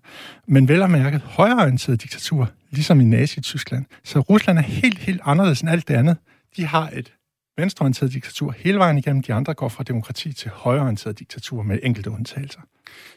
[0.47, 3.85] Men vel at mærke højreorienteret diktatur, ligesom i Nazi-Tyskland.
[4.05, 6.17] Så Rusland er helt, helt anderledes end alt det andet.
[6.57, 7.13] De har et
[7.57, 9.23] venstreorienteret diktatur hele vejen igennem.
[9.23, 12.61] De andre går fra demokrati til højreorienteret diktatur med enkelte undtagelser.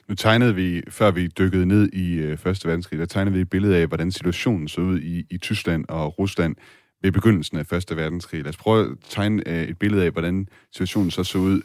[0.08, 3.50] Nu tegnede vi, før vi dykkede ned i øh, Første Verdenskrig, der tegnede vi et
[3.50, 6.56] billede af, hvordan situationen så ud i, i Tyskland og Rusland
[7.02, 8.44] ved begyndelsen af Første Verdenskrig.
[8.44, 11.62] Lad os prøve at tegne øh, et billede af, hvordan situationen så så ud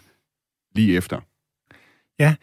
[0.75, 1.21] lige efter.
[2.19, 2.35] Ja,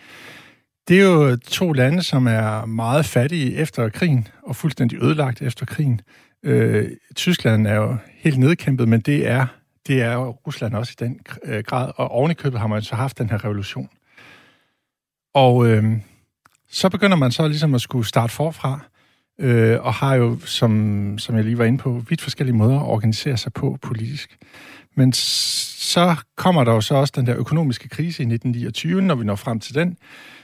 [0.88, 5.65] det er jo to lande, som er meget fattige efter krigen, og fuldstændig ødelagt efter
[5.65, 6.02] krigen.
[6.43, 9.45] Øh, Tyskland er jo helt nedkæmpet, men det er,
[9.88, 12.95] det er Rusland også i den øh, grad, og oven i købet har man så
[12.95, 13.89] haft den her revolution.
[15.34, 15.84] Og øh,
[16.69, 18.80] så begynder man så ligesom at skulle starte forfra,
[19.39, 22.86] øh, og har jo, som, som jeg lige var inde på, vidt forskellige måder at
[22.86, 24.38] organisere sig på politisk.
[24.95, 29.26] Men så kommer der jo så også den der økonomiske krise i 1929, når vi
[29.26, 29.97] når frem til den,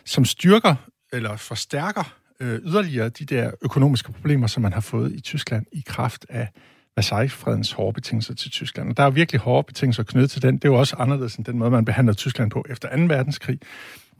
[0.06, 0.76] som styrker
[1.14, 5.84] eller forstærker øh, yderligere de der økonomiske problemer, som man har fået i Tyskland i
[5.86, 6.48] kraft af
[6.96, 8.90] Versailles-fredens hårde betingelser til Tyskland.
[8.90, 10.56] Og der er virkelig hårde betingelser knyttet til den.
[10.56, 13.04] Det er jo også anderledes end den måde, man behandler Tyskland på efter 2.
[13.04, 13.60] verdenskrig.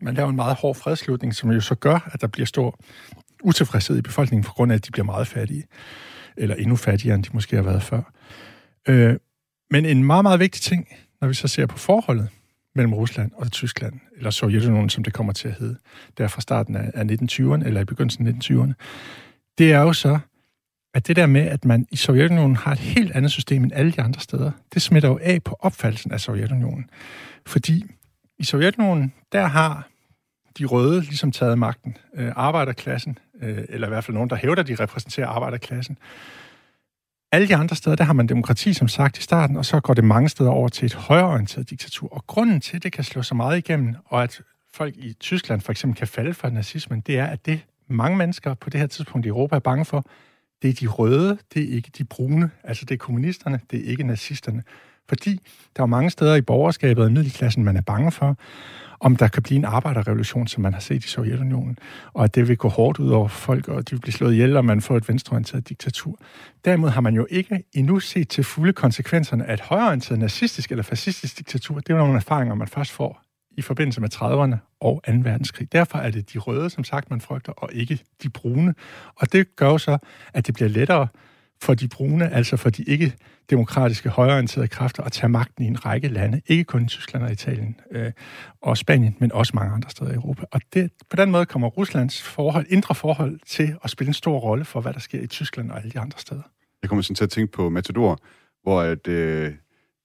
[0.02, 2.80] Man laver en meget hård fredslutning, som jo så gør, at der bliver stor
[3.44, 5.64] utilfredshed i befolkningen, på grund af, at de bliver meget fattige.
[6.38, 8.02] Eller endnu fattigere, end de måske har været før.
[8.88, 9.16] Øh,
[9.72, 10.88] men en meget, meget vigtig ting,
[11.22, 12.30] når vi så ser på forholdet
[12.76, 15.78] mellem Rusland og Tyskland, eller Sovjetunionen, som det kommer til at hedde,
[16.18, 18.74] der fra starten af 1920'erne, eller i begyndelsen af 1920'erne,
[19.58, 20.20] det er jo så,
[20.94, 23.92] at det der med, at man i Sovjetunionen har et helt andet system end alle
[23.92, 26.90] de andre steder, det smitter jo af på opfattelsen af Sovjetunionen.
[27.46, 27.86] Fordi
[28.38, 29.88] i Sovjetunionen, der har
[30.58, 31.98] de røde ligesom taget magten.
[32.16, 35.98] Øh, arbejderklassen, øh, eller i hvert fald nogen, der hævder, de repræsenterer arbejderklassen,
[37.34, 39.94] alle de andre steder, der har man demokrati, som sagt, i starten, og så går
[39.94, 42.14] det mange steder over til et højreorienteret diktatur.
[42.14, 44.42] Og grunden til, at det kan slå så meget igennem, og at
[44.74, 48.54] folk i Tyskland for eksempel kan falde for nazismen, det er, at det mange mennesker
[48.54, 50.06] på det her tidspunkt i Europa er bange for,
[50.62, 52.50] det er de røde, det er ikke de brune.
[52.64, 54.64] Altså det er kommunisterne, det er ikke nazisterne.
[55.10, 55.40] Fordi
[55.78, 58.38] der er mange steder i borgerskabet og middelklassen, man er bange for,
[59.00, 61.78] om der kan blive en arbejderrevolution, som man har set i Sovjetunionen,
[62.14, 64.58] og at det vil gå hårdt ud over folk, og de vil blive slået ihjel,
[64.58, 66.20] og man får et venstreorienteret diktatur.
[66.66, 70.84] Derimod har man jo ikke endnu set til fulde konsekvenserne af et højreorienteret nazistisk eller
[70.84, 71.76] fascistisk diktatur.
[71.76, 73.22] Det er jo nogle erfaringer, man først får
[73.58, 75.12] i forbindelse med 30'erne og 2.
[75.14, 75.72] verdenskrig.
[75.72, 78.76] Derfor er det de røde, som sagt, man frygter, og ikke de brune.
[79.16, 79.98] Og det gør jo så,
[80.34, 81.08] at det bliver lettere
[81.64, 83.14] for de brune, altså for de ikke
[83.50, 87.32] demokratiske højreorienterede kræfter at tage magten i en række lande, ikke kun i Tyskland og
[87.32, 88.12] Italien øh,
[88.62, 90.46] og Spanien, men også mange andre steder i Europa.
[90.52, 94.40] Og det, på den måde kommer Ruslands forhold, indre forhold til at spille en stor
[94.40, 96.42] rolle for, hvad der sker i Tyskland og alle de andre steder.
[96.82, 98.20] Jeg kommer sådan til at tænke på Matador,
[98.64, 99.54] hvor at, øh,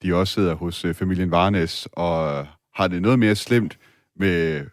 [0.02, 3.78] de også sidder hos øh, familien Varnes og har det noget mere slemt
[4.16, 4.64] med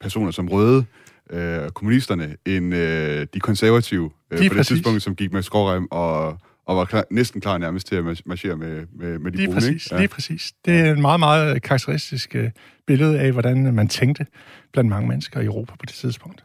[0.00, 0.84] personer som røde,
[1.30, 6.38] øh, kommunisterne, end øh, de konservative øh, på det tidspunkt, som gik med skrårem og
[6.66, 9.60] og var klar, næsten klar nærmest til at marchere med, med, med de lige brune.
[9.60, 9.98] Præcis, ja.
[9.98, 10.52] Lige præcis.
[10.64, 12.50] Det er en meget, meget karakteristisk øh,
[12.86, 14.26] billede af, hvordan man tænkte
[14.72, 16.44] blandt mange mennesker i Europa på det tidspunkt.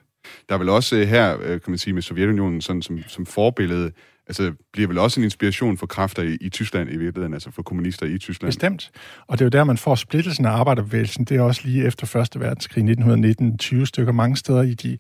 [0.50, 3.26] Der er vel også øh, her, øh, kan man sige, med Sovjetunionen sådan som, som
[3.26, 3.92] forbillede,
[4.28, 7.62] altså bliver vel også en inspiration for kræfter i, i Tyskland i virkeligheden, altså for
[7.62, 8.48] kommunister i Tyskland.
[8.48, 8.92] Bestemt.
[9.28, 11.26] Og det er jo der, man får splittelsen af arbejderbevægelsen.
[11.26, 14.98] Det er også lige efter Første Verdenskrig 1919, 20 stykker mange steder i de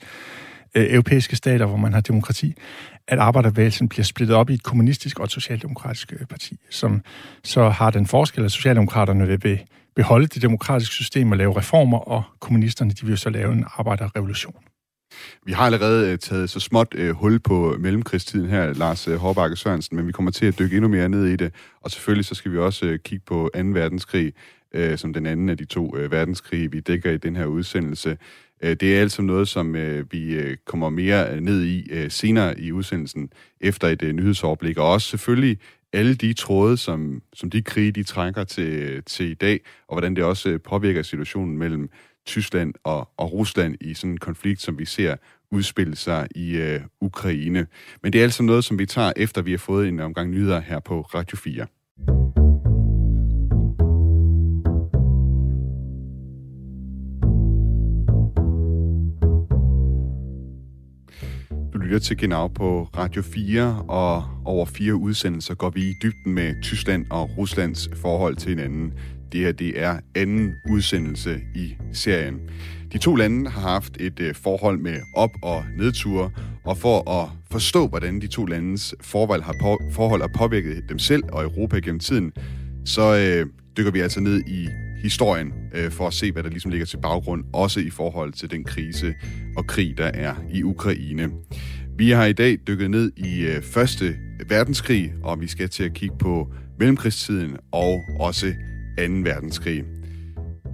[0.75, 2.53] øh, europæiske stater, hvor man har demokrati,
[3.07, 7.01] at arbejderbevægelsen bliver splittet op i et kommunistisk og et socialdemokratisk øh, parti, som
[7.43, 9.59] så har den forskel, at socialdemokraterne vil
[9.95, 14.55] beholde det demokratiske system og lave reformer, og kommunisterne de vil så lave en arbejderrevolution.
[15.45, 19.55] Vi har allerede øh, taget så småt øh, hul på mellemkrigstiden her, Lars uh, Hårbakke
[19.55, 21.53] Sørensen, men vi kommer til at dykke endnu mere ned i det.
[21.81, 23.59] Og selvfølgelig så skal vi også kigge på 2.
[23.59, 24.33] verdenskrig,
[24.95, 28.17] som den anden af de to verdenskrige, vi dækker i den her udsendelse.
[28.61, 32.71] Øh, det er altså noget, som øh, vi øh, kommer mere ned i senere i
[32.71, 33.29] udsendelsen
[33.61, 35.57] efter et nyhedsoverblik, og også selvfølgelig
[35.93, 40.15] alle de tråde, som, som de krige, de trækker til, til i dag, og hvordan
[40.15, 41.89] det også påvirker situationen mellem
[42.25, 45.15] Tyskland og, og Rusland i sådan en konflikt, som vi ser
[45.51, 47.67] udspille sig i øh, Ukraine.
[48.03, 50.59] Men det er altså noget, som vi tager efter, vi har fået en omgang nyheder
[50.59, 51.65] her på Radio 4.
[61.73, 66.33] Du lytter til Genau på Radio 4, og over fire udsendelser går vi i dybden
[66.33, 68.93] med Tyskland og Ruslands forhold til hinanden.
[69.31, 72.39] Det her det er anden udsendelse i serien.
[72.93, 76.31] De to lande har haft et øh, forhold med op- og nedture,
[76.65, 80.99] og for at forstå, hvordan de to landes forhold har, på, forhold har påvirket dem
[80.99, 82.31] selv og Europa gennem tiden,
[82.85, 83.45] så øh,
[83.77, 84.67] dykker vi altså ned i
[85.01, 88.51] historien øh, for at se, hvad der ligesom ligger til baggrund, også i forhold til
[88.51, 89.13] den krise
[89.57, 91.29] og krig, der er i Ukraine.
[91.97, 94.15] Vi har i dag dykket ned i øh, Første
[94.49, 96.47] Verdenskrig, og vi skal til at kigge på
[96.79, 98.53] mellemkrigstiden og også
[99.07, 99.13] 2.
[99.23, 99.83] verdenskrig.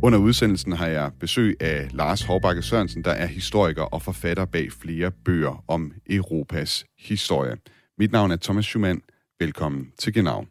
[0.03, 4.71] Under udsendelsen har jeg besøg af Lars Hårbakke Sørensen, der er historiker og forfatter bag
[4.71, 7.57] flere bøger om Europas historie.
[7.97, 9.01] Mit navn er Thomas Schumann.
[9.39, 10.45] Velkommen til Genau.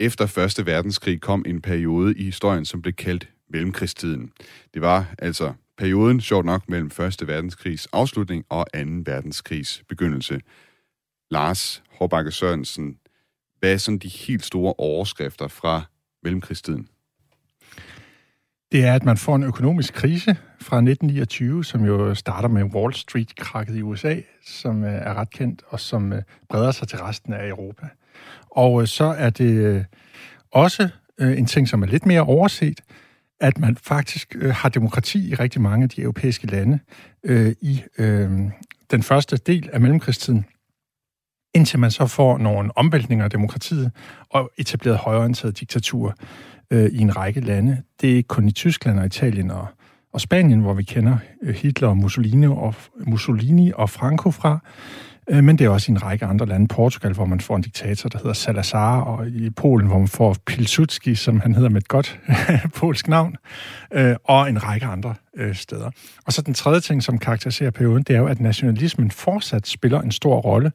[0.00, 0.66] Efter 1.
[0.66, 4.32] verdenskrig kom en periode i historien, som blev kaldt mellemkrigstiden.
[4.74, 7.28] Det var altså perioden, sjovt nok, mellem 1.
[7.28, 8.80] verdenskrigs afslutning og 2.
[9.06, 10.40] verdenskrigs begyndelse.
[11.30, 12.96] Lars Hårbakke Sørensen,
[13.58, 15.82] hvad er sådan de helt store overskrifter fra
[16.22, 16.88] mellemkrigstiden?
[18.72, 22.94] Det er, at man får en økonomisk krise fra 1929, som jo starter med Wall
[22.94, 27.32] Street-krakket i USA, som øh, er ret kendt, og som øh, breder sig til resten
[27.32, 27.86] af Europa.
[28.50, 29.86] Og øh, så er det
[30.52, 30.88] også
[31.20, 32.80] en ting, som er lidt mere overset,
[33.40, 36.78] at man faktisk har demokrati i rigtig mange af de europæiske lande
[37.60, 37.82] i
[38.90, 40.44] den første del af mellemkrigstiden
[41.54, 43.90] indtil man så får nogle omvæltninger af demokratiet
[44.30, 46.14] og etableret højorienteret diktatur
[46.70, 47.82] øh, i en række lande.
[48.00, 49.66] Det er ikke kun i Tyskland og Italien og,
[50.12, 52.74] og Spanien, hvor vi kender øh, Hitler og Mussolini og,
[53.06, 54.58] Mussolini og Franco fra,
[55.30, 56.68] Øh, men det er også i en række andre lande.
[56.68, 60.36] Portugal, hvor man får en diktator, der hedder Salazar, og i Polen, hvor man får
[60.46, 62.20] Pilsudski, som han hedder med et godt
[62.76, 63.36] polsk navn,
[63.92, 65.90] øh, og en række andre øh, steder.
[66.26, 70.00] Og så den tredje ting, som karakteriserer perioden, det er jo, at nationalismen fortsat spiller
[70.00, 70.72] en stor rolle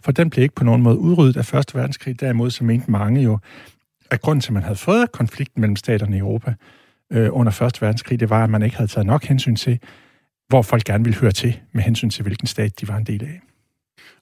[0.00, 2.20] for den blev ikke på nogen måde udryddet af Første Verdenskrig.
[2.20, 3.38] Derimod så mente mange jo,
[4.10, 6.54] at grunden til, at man havde fået konflikten mellem staterne i Europa
[7.12, 9.78] øh, under Første Verdenskrig, det var, at man ikke havde taget nok hensyn til,
[10.48, 13.24] hvor folk gerne ville høre til, med hensyn til, hvilken stat de var en del
[13.24, 13.40] af.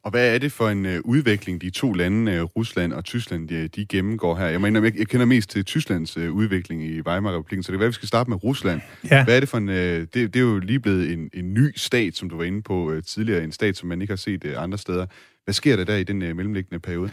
[0.02, 3.48] Og hvad er det for en øh, udvikling, de to lande, øh, Rusland og Tyskland,
[3.48, 4.46] de, de gennemgår her?
[4.46, 7.78] Jeg mener, jeg, jeg kender mest til Tysklands øh, udvikling i Weimar-republiken, så det er,
[7.78, 8.80] hvad vi skal starte med Rusland.
[9.10, 9.24] Ja.
[9.24, 9.68] Hvad er det for en...
[9.68, 12.62] Øh, det, det er jo lige blevet en, en ny stat, som du var inde
[12.62, 15.06] på øh, tidligere, en stat, som man ikke har set øh, andre steder.
[15.44, 17.10] Hvad sker der der i den øh, mellemliggende periode?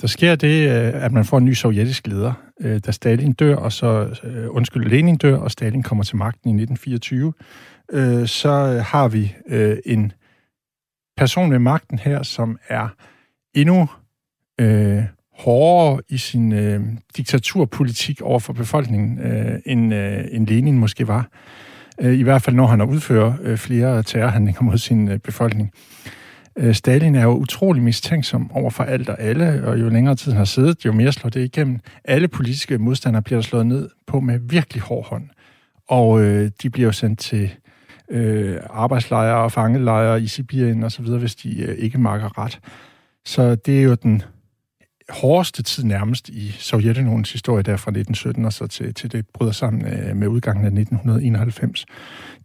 [0.00, 3.56] Der sker det, øh, at man får en ny sovjetisk leder, øh, da Stalin dør,
[3.56, 7.32] og så, øh, undskyld, Lenin dør, og Stalin kommer til magten i 1924.
[7.92, 8.50] Øh, så
[8.86, 10.12] har vi øh, en
[11.16, 12.88] person ved magten her, som er
[13.54, 13.88] endnu
[14.60, 15.02] øh,
[15.38, 16.80] hårdere i sin øh,
[17.16, 21.28] diktaturpolitik over for befolkningen, øh, end, øh, end Lenin måske var.
[22.00, 25.72] Øh, I hvert fald når han har udført øh, flere terrorhandlinger mod sin øh, befolkning.
[26.58, 30.32] Øh, Stalin er jo utrolig mistænksom over for alt og alle, og jo længere tid
[30.32, 31.78] han har siddet, jo mere slår det igennem.
[32.04, 35.28] Alle politiske modstandere bliver der slået ned på med virkelig hård hånd.
[35.88, 37.54] Og øh, de bliver jo sendt til
[38.10, 42.60] øh, arbejdslejre og fangelejre i Sibirien og så videre, hvis de øh, ikke marker ret.
[43.24, 44.22] Så det er jo den
[45.08, 49.52] hårdeste tid nærmest i Sovjetunionens historie der fra 1917 og så til, til det bryder
[49.52, 51.86] sammen øh, med udgangen af 1991.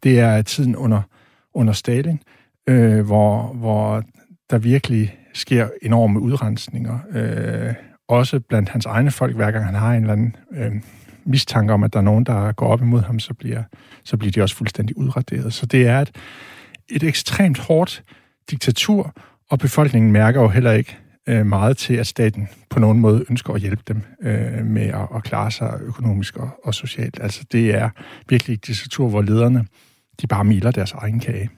[0.04, 1.02] Det er tiden under,
[1.54, 2.20] under Stalin,
[2.68, 4.04] øh, hvor, hvor
[4.50, 7.00] der virkelig sker enorme udrensninger.
[7.12, 7.74] Øh,
[8.08, 10.72] også blandt hans egne folk, hver gang han har en eller anden øh,
[11.26, 13.64] mistanke om, at der er nogen, der går op imod ham, så bliver,
[14.04, 15.54] så bliver de også fuldstændig udraderet.
[15.54, 16.12] Så det er et,
[16.90, 18.04] et ekstremt hårdt
[18.52, 19.14] diktatur,
[19.50, 20.98] og befolkningen mærker jo heller ikke
[21.30, 25.08] øh, meget til, at staten på nogen måde ønsker at hjælpe dem øh, med at,
[25.16, 27.20] at klare sig økonomisk og, og socialt.
[27.22, 27.90] Altså det er
[28.30, 29.66] virkelig et diktatur, hvor lederne
[30.22, 31.50] de bare miler deres egen kage.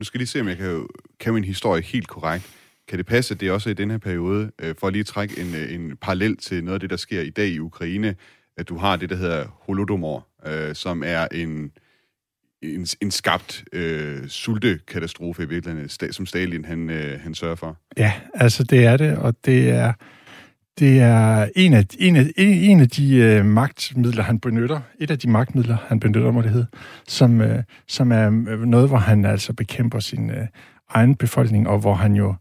[0.00, 0.86] Nu skal lige se, om jeg kan,
[1.20, 2.50] kan min historie helt korrekt.
[2.88, 5.40] Kan det passe, at det også i den her periode, øh, for at lige trække
[5.40, 8.14] en, øh, en parallel til noget af det, der sker i dag i Ukraine,
[8.56, 11.70] at du har det, der hedder Holodomor, øh, som er en,
[12.62, 17.76] en, en skabt øh, sultekatastrofe i virkeligheden, som Stalin han, øh, han sørger for.
[17.96, 19.92] Ja, altså det er det, og det er
[20.78, 25.18] det er en af, en af, en af de øh, magtmidler, han benytter, et af
[25.18, 26.66] de magtmidler, han benytter, må det hedde,
[27.08, 28.30] som, øh, som er
[28.66, 30.46] noget, hvor han altså bekæmper sin øh,
[30.90, 32.34] egen befolkning, og hvor han jo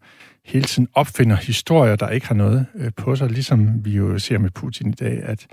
[0.46, 4.38] hele tiden opfinder historier, der ikke har noget øh, på sig, ligesom vi jo ser
[4.38, 5.48] med Putin i dag, at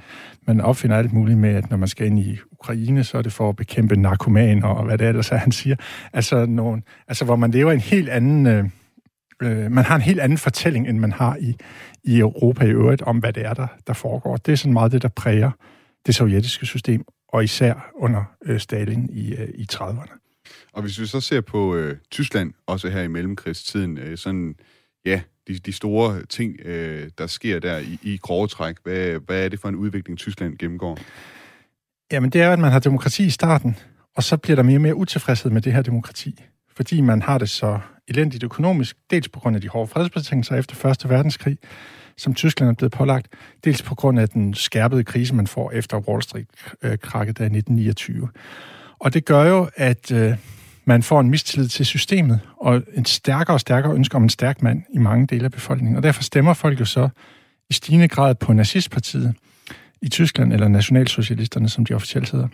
[0.46, 3.32] man opfinder alt muligt med, at når man skal ind i Ukraine, så er det
[3.32, 5.76] for at bekæmpe narkomaner og hvad det ellers er, han siger.
[6.12, 8.46] Altså, nogen, altså hvor man lever en helt anden...
[8.46, 8.64] Øh,
[9.42, 11.56] øh, man har en helt anden fortælling, end man har i,
[12.04, 14.36] i Europa i øvrigt, om hvad det er, der, der foregår.
[14.36, 15.50] Det er sådan meget det, der præger
[16.06, 20.20] det sovjetiske system, og især under øh, Stalin i, øh, i 30'erne.
[20.72, 24.54] Og hvis vi så ser på øh, Tyskland, også her i mellemkrigstiden, øh, sådan,
[25.04, 29.44] ja, de, de store ting, øh, der sker der i, i grove træk, hvad, hvad
[29.44, 30.98] er det for en udvikling, Tyskland gennemgår?
[32.12, 33.76] Jamen, det er, at man har demokrati i starten,
[34.16, 36.44] og så bliver der mere og mere utilfredshed med det her demokrati,
[36.76, 40.86] fordi man har det så elendigt økonomisk, dels på grund af de hårde fredsbetingelser efter
[40.86, 41.10] 1.
[41.10, 41.58] verdenskrig,
[42.16, 43.28] som Tyskland er blevet pålagt,
[43.64, 47.58] dels på grund af den skærpede krise, man får efter Wall Street-krakket øh, der i
[47.58, 48.28] 1929.
[48.98, 50.36] Og det gør jo, at øh,
[50.90, 54.62] man får en mistillid til systemet, og en stærkere og stærkere ønske om en stærk
[54.62, 55.96] mand i mange dele af befolkningen.
[55.96, 57.08] Og derfor stemmer folk jo så
[57.70, 59.34] i stigende grad på nazistpartiet
[60.02, 62.48] i Tyskland, eller nationalsocialisterne, som de officielt hedder.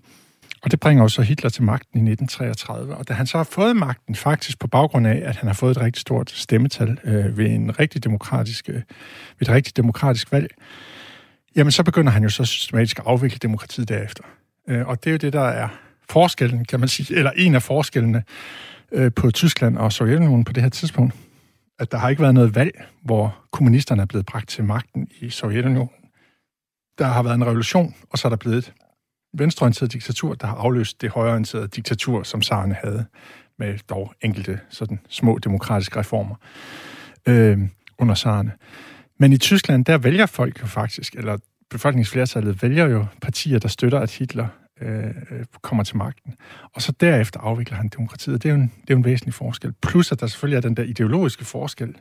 [0.62, 2.96] Og det bringer også Hitler til magten i 1933.
[2.96, 5.70] Og da han så har fået magten, faktisk på baggrund af, at han har fået
[5.70, 8.82] et rigtig stort stemmetal øh, ved, en rigtig demokratisk, øh, ved
[9.40, 10.50] et rigtig demokratisk valg,
[11.56, 14.22] jamen så begynder han jo så systematisk at afvikle demokratiet derefter.
[14.68, 15.68] Øh, og det er jo det, der er
[16.10, 18.24] forskellen, kan man sige, eller en af forskellene
[18.92, 21.14] øh, på Tyskland og Sovjetunionen på det her tidspunkt.
[21.78, 25.30] At der har ikke været noget valg, hvor kommunisterne er blevet bragt til magten i
[25.30, 25.90] Sovjetunionen.
[26.98, 28.72] Der har været en revolution, og så er der blevet et
[29.34, 33.04] venstreorienteret diktatur, der har afløst det højreorienterede diktatur, som Sarne havde,
[33.58, 36.34] med dog enkelte sådan små demokratiske reformer
[37.28, 37.58] øh,
[37.98, 38.52] under Sarne.
[39.18, 41.38] Men i Tyskland, der vælger folk jo faktisk, eller
[41.70, 44.48] befolkningsflertallet vælger jo partier, der støtter, at Hitler
[44.80, 46.34] Øh, øh, kommer til magten.
[46.74, 48.42] Og så derefter afvikler han demokratiet.
[48.42, 49.72] Det er jo en, det er jo en væsentlig forskel.
[49.82, 51.96] Plus, at der selvfølgelig er den der ideologiske forskel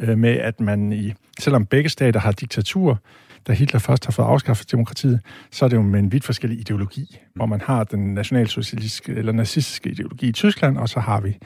[0.00, 2.98] øh, med, at man i, selvom begge stater har diktatur,
[3.46, 6.58] da Hitler først har fået afskaffet demokratiet, så er det jo med en vidt forskellig
[6.58, 11.38] ideologi, hvor man har den nationalsocialistiske eller nazistiske ideologi i Tyskland, og så har vi,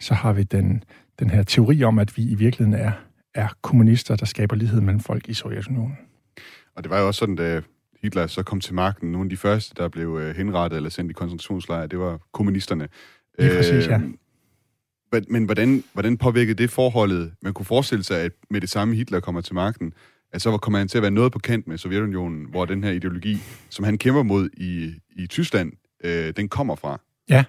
[0.00, 0.84] så har vi den,
[1.18, 2.92] den her teori om, at vi i virkeligheden er,
[3.34, 5.98] er kommunister, der skaber lighed mellem folk i Sovjetunionen.
[6.76, 7.64] Og det var jo også sådan, det
[8.02, 11.10] Hitler så kom til magten, nogle af de første, der blev øh, henrettet eller sendt
[11.10, 12.88] i koncentrationslejre, det var kommunisterne.
[13.38, 13.94] Lige præcis, ja.
[13.94, 14.18] Øhm,
[15.28, 17.32] men hvordan, hvordan påvirkede det forholdet?
[17.42, 19.92] Man kunne forestille sig, at med det samme Hitler kommer til magten,
[20.32, 22.90] at så kommer han til at være noget på kant med Sovjetunionen, hvor den her
[22.90, 23.38] ideologi,
[23.70, 25.72] som han kæmper mod i, i Tyskland,
[26.04, 27.00] øh, den kommer fra.
[27.28, 27.44] Ja,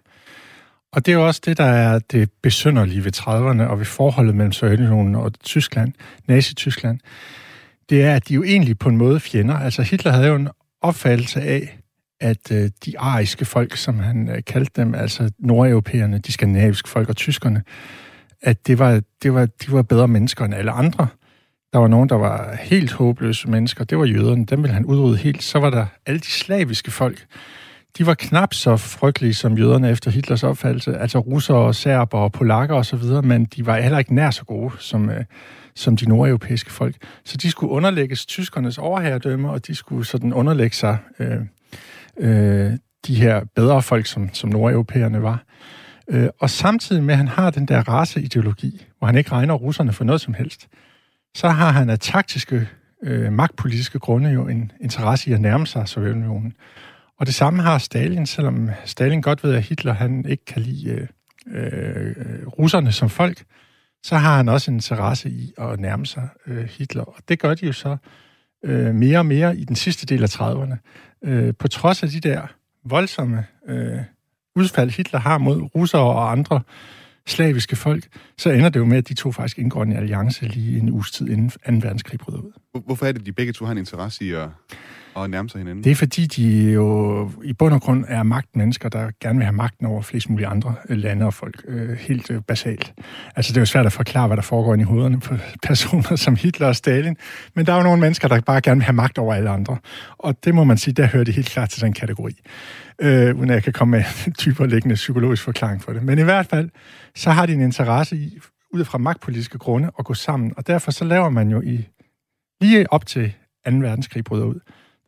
[0.91, 4.35] og det er jo også det, der er det besynderlige ved 30'erne og ved forholdet
[4.35, 5.93] mellem Sovjetunionen og Tyskland,
[6.27, 6.99] Nazi-Tyskland.
[7.89, 9.55] Det er, at de jo egentlig på en måde fjender.
[9.55, 10.49] Altså Hitler havde jo en
[10.81, 11.79] opfattelse af,
[12.21, 17.09] at øh, de ariske folk, som han øh, kaldte dem, altså nordeuropæerne, de skandinaviske folk
[17.09, 17.63] og tyskerne,
[18.41, 21.07] at det var, det var, de var bedre mennesker end alle andre.
[21.73, 23.83] Der var nogen, der var helt håbløse mennesker.
[23.83, 24.45] Det var jøderne.
[24.45, 25.43] Dem ville han udrydde helt.
[25.43, 27.25] Så var der alle de slaviske folk.
[27.97, 30.97] De var knap så frygtelige som jøderne efter Hitlers opfattelse.
[30.97, 35.09] Altså russere, serber og polakker osv., men de var heller ikke nær så gode som,
[35.09, 35.23] øh,
[35.79, 36.95] som de nordeuropæiske folk.
[37.25, 41.41] Så de skulle underlægges tyskernes overherredømme, og de skulle sådan underlægge sig øh,
[42.17, 42.71] øh,
[43.07, 45.43] de her bedre folk, som, som nordeuropæerne var.
[46.09, 49.93] Øh, og samtidig med, at han har den der raceideologi, hvor han ikke regner russerne
[49.93, 50.67] for noget som helst,
[51.35, 52.67] så har han af taktiske,
[53.03, 56.53] øh, magtpolitiske grunde jo en interesse i at nærme sig Sovjetunionen.
[57.19, 60.89] Og det samme har Stalin, selvom Stalin godt ved, at Hitler han ikke kan lide
[60.89, 61.07] øh,
[61.47, 63.43] øh, øh russerne som folk,
[64.03, 67.03] så har han også en interesse i at nærme sig øh, Hitler.
[67.03, 67.97] Og det gør de jo så
[68.65, 70.75] øh, mere og mere i den sidste del af 30'erne.
[71.23, 72.47] Øh, på trods af de der
[72.85, 73.99] voldsomme øh,
[74.55, 76.61] udfald, Hitler har mod russere og andre
[77.27, 78.07] slaviske folk,
[78.37, 81.11] så ender det jo med, at de to faktisk indgår en alliance lige en uges
[81.11, 81.57] tid inden 2.
[81.87, 82.81] verdenskrig bryder ud.
[82.85, 84.49] Hvorfor er det, at de begge to har en interesse i at,
[85.21, 85.83] og nærme sig hinanden?
[85.83, 89.55] Det er fordi, de jo i bund og grund er magtmennesker, der gerne vil have
[89.55, 91.63] magten over flest mulige andre lande og folk.
[91.67, 92.93] Øh, helt øh, basalt.
[93.35, 95.35] Altså, det er jo svært at forklare, hvad der foregår i hovederne på
[95.67, 97.17] personer som Hitler og Stalin,
[97.55, 99.77] men der er jo nogle mennesker, der bare gerne vil have magt over alle andre.
[100.17, 102.35] Og det må man sige, der hører det helt klart til den kategori
[103.01, 106.03] øh, uden at jeg kan komme med en dybere liggende psykologisk forklaring for det.
[106.03, 106.69] Men i hvert fald,
[107.15, 108.39] så har de en interesse i,
[108.73, 110.53] ud fra magtpolitiske grunde, at gå sammen.
[110.57, 111.87] Og derfor så laver man jo i
[112.61, 113.33] lige op til
[113.65, 113.71] 2.
[113.71, 114.59] verdenskrig bryder ud.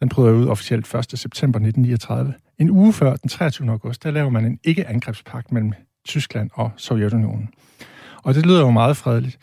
[0.01, 1.19] Den bryder ud officielt 1.
[1.19, 2.33] september 1939.
[2.57, 3.69] En uge før, den 23.
[3.69, 5.73] august, der laver man en ikke-angrebspagt mellem
[6.05, 7.49] Tyskland og Sovjetunionen.
[8.23, 9.39] Og det lyder jo meget fredeligt.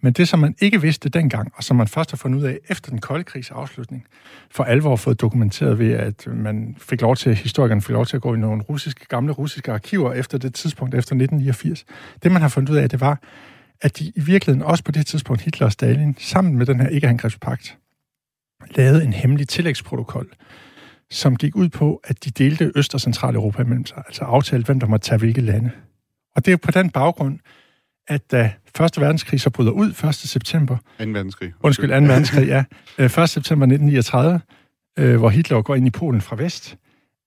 [0.00, 2.58] Men det, som man ikke vidste dengang, og som man først har fundet ud af
[2.68, 4.06] efter den kolde krigs afslutning,
[4.50, 8.22] for alvor fået dokumenteret ved, at man fik lov til, historikerne fik lov til at
[8.22, 11.84] gå i nogle russiske, gamle russiske arkiver efter det tidspunkt, efter 1989.
[12.22, 13.20] Det, man har fundet ud af, det var,
[13.80, 16.88] at de i virkeligheden også på det tidspunkt, Hitler og Stalin, sammen med den her
[16.88, 17.78] ikke-angrebspagt,
[18.76, 20.28] lavede en hemmelig tillægsprotokol,
[21.10, 24.80] som gik ud på, at de delte Øst- og Centraleuropa mellem sig, altså aftalte, hvem
[24.80, 25.70] der måtte tage hvilke lande.
[26.36, 27.38] Og det er på den baggrund,
[28.08, 29.00] at da 1.
[29.00, 30.14] verdenskrig så bryder ud 1.
[30.14, 30.76] september...
[30.76, 31.04] 2.
[31.04, 31.52] verdenskrig.
[31.62, 31.94] Undskyld, 2.
[31.94, 32.64] verdenskrig, ja.
[32.98, 33.04] 1.
[33.04, 34.40] Øh, september 1939,
[34.98, 36.76] øh, hvor Hitler går ind i Polen fra vest,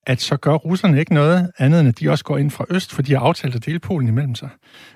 [0.07, 2.93] at så gør russerne ikke noget andet, end at de også går ind fra øst,
[2.93, 4.49] for de har aftalt at dele Polen imellem sig.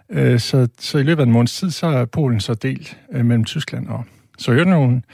[0.09, 3.45] Øh, så, så i løbet af en måneds tid, så er Polen så delt mellem
[3.45, 4.05] Tyskland og
[4.37, 5.05] Sovjetunionen.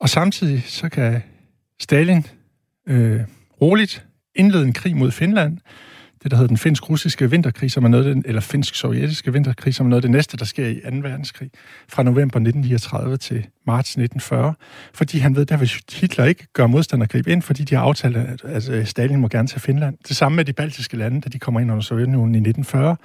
[0.00, 1.22] Og samtidig så kan
[1.80, 2.26] Stalin
[2.88, 3.20] øh,
[3.60, 5.58] roligt indlede en krig mod Finland,
[6.22, 9.90] det, der hedder den finsk-russiske vinterkrig, som er noget, den, eller finsk-sovjetiske vinterkrig, som er
[9.90, 10.96] noget af det næste, der sker i 2.
[10.96, 11.50] verdenskrig,
[11.88, 14.54] fra november 1939 til marts 1940,
[14.94, 17.82] fordi han ved, der vil Hitler ikke gøre modstand og gribe ind, fordi de har
[17.82, 19.98] aftalt, at altså, Stalin må gerne tage Finland.
[20.08, 22.96] Det samme med de baltiske lande, da de kommer ind under Sovjetunionen i 1940.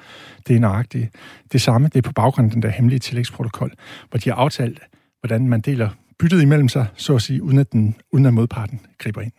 [0.48, 1.10] Det er nøjagtigt
[1.52, 1.88] det samme.
[1.88, 3.74] Det er på baggrund af den der hemmelige tillægsprotokol,
[4.10, 4.80] hvor de har aftalt,
[5.22, 5.89] hvordan man deler
[6.24, 9.32] byttet imellem sig, så at sige, uden at, den, uden at modparten griber ind.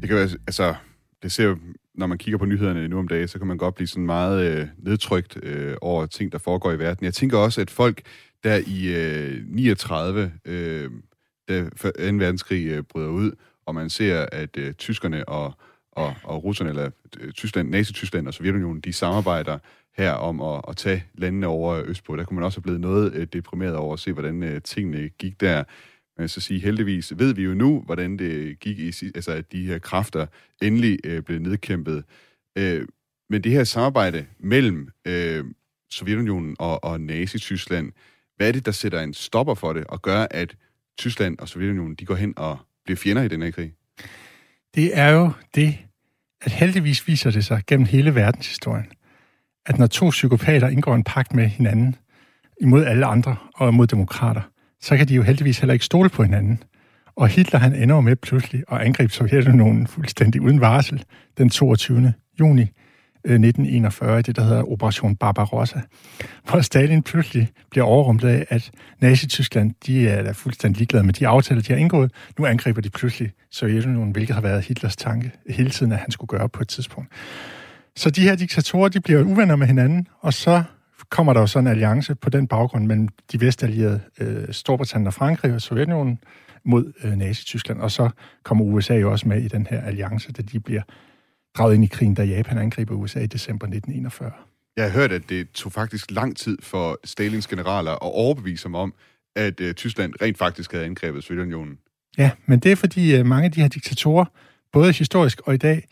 [0.00, 0.74] Det kan være, altså,
[1.22, 1.56] det ser
[1.94, 4.60] når man kigger på nyhederne nu om dagen, så kan man godt blive sådan meget
[4.60, 7.04] øh, nedtrykt øh, over ting, der foregår i verden.
[7.04, 8.02] Jeg tænker også, at folk
[8.44, 10.90] der i øh, 39, øh,
[11.48, 11.68] da 2.
[11.96, 13.32] verdenskrig øh, bryder ud,
[13.68, 15.52] og man ser, at øh, tyskerne og,
[15.92, 16.90] og, og russerne, eller
[17.20, 19.58] øh, Tyskland, Nazi-Tyskland og Sovjetunionen, de samarbejder
[19.96, 22.16] her om at, at tage landene over østpå.
[22.16, 25.08] Der kunne man også have blevet noget øh, deprimeret over at se, hvordan øh, tingene
[25.08, 25.64] gik der.
[26.18, 29.66] Men så sige, heldigvis ved vi jo nu, hvordan det gik, i, altså at de
[29.66, 30.26] her kræfter
[30.62, 32.04] endelig øh, blev nedkæmpet.
[32.58, 32.86] Øh,
[33.30, 35.44] men det her samarbejde mellem øh,
[35.90, 37.92] Sovjetunionen og, og Nazi-Tyskland,
[38.36, 40.56] hvad er det, der sætter en stopper for det, og gør, at
[40.98, 42.58] Tyskland og Sovjetunionen de går hen og
[42.88, 43.72] bliver fjender i den her krig?
[44.74, 45.78] Det er jo det,
[46.40, 48.86] at heldigvis viser det sig gennem hele verdenshistorien,
[49.66, 51.96] at når to psykopater indgår en pagt med hinanden,
[52.60, 54.40] imod alle andre og imod demokrater,
[54.80, 56.62] så kan de jo heldigvis heller ikke stole på hinanden.
[57.16, 61.04] Og Hitler han ender med pludselig at angribe Sovjetunionen fuldstændig uden varsel
[61.38, 62.12] den 22.
[62.40, 62.66] juni
[63.24, 65.80] Øh, 1941 i det, der hedder Operation Barbarossa,
[66.50, 71.28] hvor Stalin pludselig bliver overrumplet af, at Nazi-Tyskland, de er da fuldstændig ligeglade med de
[71.28, 72.12] aftaler, de har indgået.
[72.38, 76.28] Nu angriber de pludselig Sovjetunionen, hvilket har været Hitlers tanke hele tiden, at han skulle
[76.28, 77.12] gøre på et tidspunkt.
[77.96, 80.62] Så de her diktatorer, de bliver uvenner med hinanden, og så
[81.10, 85.14] kommer der jo sådan en alliance på den baggrund mellem de vestallierede øh, Storbritannien og
[85.14, 86.18] Frankrig og Sovjetunionen
[86.64, 88.10] mod øh, Nazi-Tyskland, og så
[88.42, 90.82] kommer USA jo også med i den her alliance, da de bliver
[91.58, 94.32] draget ind i krigen, da Japan angriber USA i december 1941.
[94.76, 98.74] Jeg har hørt, at det tog faktisk lang tid for Stalins generaler at overbevise dem
[98.74, 98.94] om,
[99.36, 101.78] at øh, Tyskland rent faktisk havde angrebet Sovjetunionen.
[102.18, 104.24] Ja, men det er fordi øh, mange af de her diktatorer,
[104.72, 105.88] både historisk og i dag,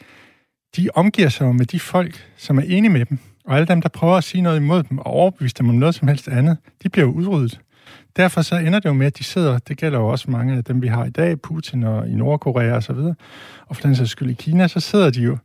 [0.76, 3.18] de omgiver sig med de folk, som er enige med dem.
[3.44, 5.94] Og alle dem, der prøver at sige noget imod dem og overbevise dem om noget
[5.94, 7.60] som helst andet, de bliver jo udryddet.
[8.16, 10.64] Derfor så ender det jo med, at de sidder, det gælder jo også mange af
[10.64, 13.14] dem, vi har i dag, Putin og i Nordkorea og så videre,
[13.66, 15.38] og for den sags skyld i Kina, så sidder de jo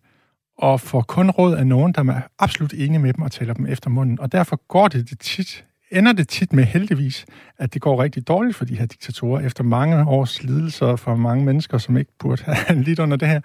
[0.62, 3.66] og får kun råd af nogen, der er absolut enige med dem og taler dem
[3.66, 4.20] efter munden.
[4.20, 7.26] Og derfor går det, det tit, ender det tit med heldigvis,
[7.58, 9.42] at det går rigtig dårligt for de her diktatorer.
[9.42, 13.42] Efter mange års lidelser for mange mennesker, som ikke burde have lidt under det her,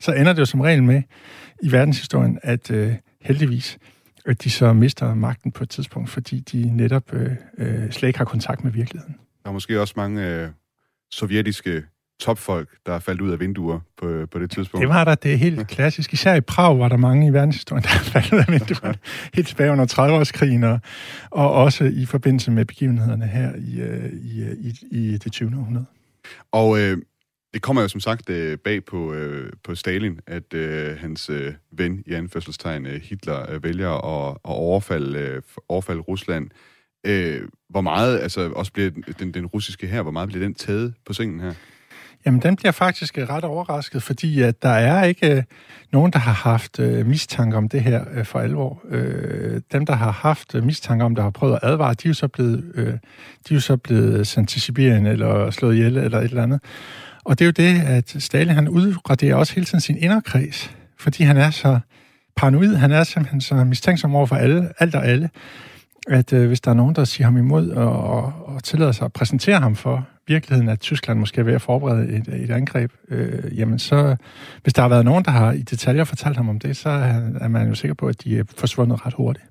[0.00, 1.02] så ender det jo som regel med
[1.62, 3.78] i verdenshistorien, at øh, heldigvis,
[4.26, 8.18] at de så mister magten på et tidspunkt, fordi de netop øh, øh, slet ikke
[8.18, 9.16] har kontakt med virkeligheden.
[9.42, 10.48] Der er måske også mange øh,
[11.10, 11.82] sovjetiske
[12.20, 14.82] topfolk, der er faldet ud af vinduer på, på det tidspunkt.
[14.82, 16.12] Det var der, det er helt klassisk.
[16.12, 18.92] Især i Prag var der mange i verdenshistorien, der er faldet ud af vinduer.
[19.34, 20.78] helt tilbage under 30-årskrigen, og,
[21.30, 25.48] og også i forbindelse med begivenhederne her i, øh, i, øh, i, i det 20.
[25.58, 25.86] århundrede.
[26.52, 26.98] Og øh,
[27.54, 31.54] det kommer jo som sagt øh, bag på, øh, på Stalin, at øh, hans øh,
[31.72, 36.50] ven i anførselstegn øh, Hitler øh, vælger at, at overfalde, øh, overfalde Rusland.
[37.06, 40.94] Øh, hvor meget, altså også bliver den, den russiske her, hvor meget bliver den taget
[41.06, 41.54] på sengen her?
[42.26, 45.42] Jamen, den bliver faktisk øh, ret overrasket, fordi at der er ikke øh,
[45.92, 48.82] nogen, der har haft øh, mistanke om det her øh, for alvor.
[48.88, 52.10] Øh, dem, der har haft øh, mistanke om, der har prøvet at advare, de er
[52.10, 52.98] jo så blevet, øh, de
[53.50, 56.60] er jo så blevet sendt til Sibirien eller slået ihjel eller et eller andet.
[57.24, 61.22] Og det er jo det, at Stalin han udraderer også hele tiden sin inderkreds, fordi
[61.22, 61.78] han er så
[62.36, 65.30] paranoid, han er simpelthen så mistænksom over for alle, alt og alle,
[66.08, 69.04] at øh, hvis der er nogen, der siger ham imod og, og, og tillader sig
[69.04, 72.92] at præsentere ham for virkeligheden, at Tyskland måske er ved at forberede et, et angreb,
[73.08, 74.16] øh, jamen så,
[74.62, 76.88] hvis der har været nogen, der har i detaljer fortalt ham om det, så
[77.40, 79.46] er man jo sikker på, at de er forsvundet ret hurtigt.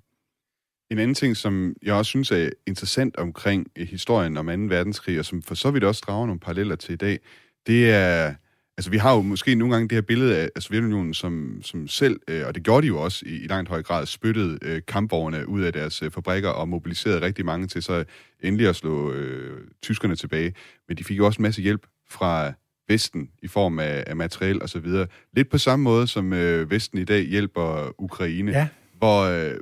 [0.91, 4.51] En anden ting, som jeg også synes er interessant omkring historien om 2.
[4.51, 7.19] verdenskrig, og som for så vidt også drager nogle paralleller til i dag,
[7.67, 8.33] det er
[8.77, 12.19] Altså, vi har jo måske nogle gange det her billede af, Sovjetunionen, som, som selv,
[12.27, 15.49] øh, og det gjorde de jo også i, i langt høj grad, spyttede øh, kampvogne
[15.49, 18.03] ud af deres øh, fabrikker og mobiliserede rigtig mange til så
[18.43, 20.53] endelig at slå øh, tyskerne tilbage.
[20.87, 22.53] Men de fik jo også en masse hjælp fra
[22.87, 25.07] Vesten i form af, af materiel og så videre.
[25.33, 28.51] Lidt på samme måde, som øh, Vesten i dag hjælper Ukraine.
[28.51, 28.67] Ja.
[28.97, 29.59] Hvor, øh,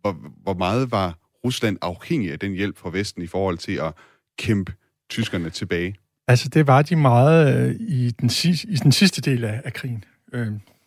[0.00, 3.92] hvor, hvor meget var Rusland afhængig af den hjælp fra Vesten i forhold til at
[4.38, 4.72] kæmpe
[5.10, 5.96] tyskerne tilbage?
[6.28, 8.30] Altså, det var de meget øh, i, den,
[8.68, 10.04] i den sidste del af, af krigen.
[10.32, 10.46] Øh,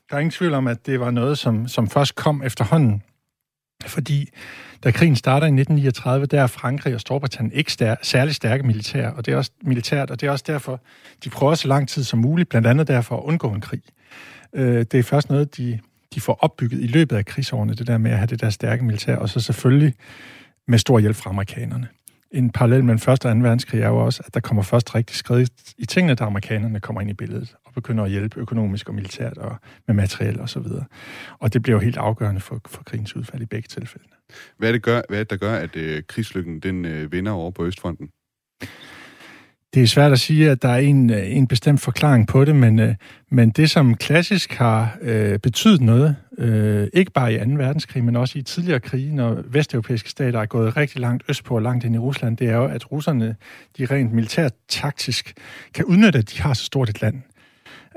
[0.09, 3.03] der er ingen tvivl om, at det var noget, som, som først kom efterhånden.
[3.85, 4.29] Fordi
[4.83, 9.09] da krigen starter i 1939, der er Frankrig og Storbritannien ikke stær- særlig stærke militær,
[9.09, 10.81] og det er også militært, og det er også derfor,
[11.23, 13.81] de prøver så lang tid som muligt, blandt andet derfor at undgå en krig.
[14.53, 15.79] Øh, det er først noget, de,
[16.15, 18.83] de får opbygget i løbet af krigsårene, det der med at have det der stærke
[18.85, 19.93] militær, og så selvfølgelig
[20.67, 21.87] med stor hjælp fra amerikanerne
[22.31, 23.07] en parallel mellem 1.
[23.09, 23.29] og 2.
[23.29, 27.01] verdenskrig er jo også, at der kommer først rigtig skridt i tingene, da amerikanerne kommer
[27.01, 29.55] ind i billedet og begynder at hjælpe økonomisk og militært og
[29.87, 30.85] med materiel og så videre.
[31.39, 34.07] Og det bliver jo helt afgørende for, for krigens udfald i begge tilfælde.
[34.57, 37.31] Hvad er det, gør, hvad er det der gør, at øh, krigslykken den øh, vinder
[37.31, 38.09] over på Østfronten?
[39.77, 42.55] Det er svært at sige, at der er en, øh, en bestemt forklaring på det,
[42.55, 42.95] men, øh,
[43.29, 47.43] men det, som klassisk har øh, betydet noget, øh, ikke bare i 2.
[47.45, 51.61] verdenskrig, men også i tidligere krige, når vesteuropæiske stater er gået rigtig langt østpå og
[51.61, 53.35] langt ind i Rusland, det er jo, at russerne,
[53.77, 55.33] de rent militært taktisk,
[55.73, 57.21] kan udnytte, at de har så stort et land.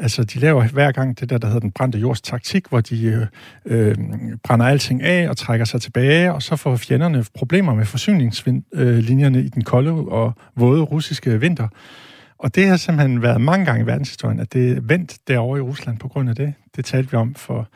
[0.02, 3.04] Altså, de laver hver gang det der, der hedder den brændte jords taktik, hvor de
[3.04, 3.26] øh,
[3.64, 3.96] øh
[4.44, 9.44] brænder alting af og trækker sig tilbage, og så får fjenderne problemer med forsyningslinjerne øh,
[9.44, 11.68] i den kolde og våde russiske vinter.
[12.38, 15.62] Og det har simpelthen været mange gange i verdenshistorien, at det er vendt derovre i
[15.62, 16.54] Rusland på grund af det.
[16.76, 17.68] Det talte vi om for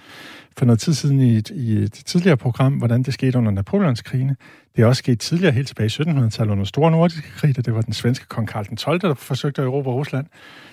[0.59, 4.37] for noget tid siden i et, i et tidligere program, hvordan det skete under Napoleonskrigene.
[4.77, 7.81] Det er også sket tidligere, helt tilbage i 1700-tallet under Store Nordiske Krig, det var
[7.81, 10.27] den svenske kong Karl den 12., der forsøgte at erobre Rusland.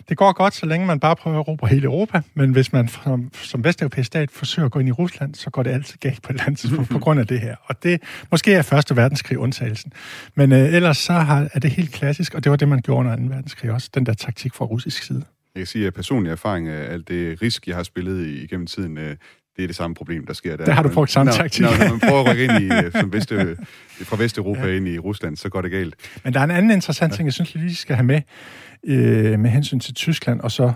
[0.10, 2.88] Det går godt, så længe man bare prøver at erobre hele Europa, men hvis man
[2.88, 6.22] som, som vesteuropæisk stat forsøger at gå ind i Rusland, så går det altid galt
[6.22, 7.56] på et eller andet tidspunkt på grund af det her.
[7.66, 8.02] Og det
[8.32, 9.94] måske er Første Verdenskrig undtagelsen.
[10.36, 13.00] Men øh, ellers så har, er det helt klassisk, og det var det, man gjorde
[13.00, 13.22] under 2.
[13.36, 15.24] verdenskrig også, den der taktik fra russisk side.
[15.56, 18.98] Jeg kan sige, at personlig erfaring af alt det risk, jeg har spillet igennem tiden,
[18.98, 19.16] øh,
[19.56, 20.66] det er det samme problem, der sker der.
[20.66, 21.62] Der har du brugt samme taktik.
[21.62, 23.58] Når, når man prøver at rykke ind i, øh, som Veste,
[24.02, 24.76] fra Vesteuropa ja.
[24.76, 25.96] ind i Rusland, så går det galt.
[26.24, 28.22] Men der er en anden interessant ting, jeg synes, vi lige skal have med,
[28.84, 30.74] øh, med hensyn til Tyskland, og så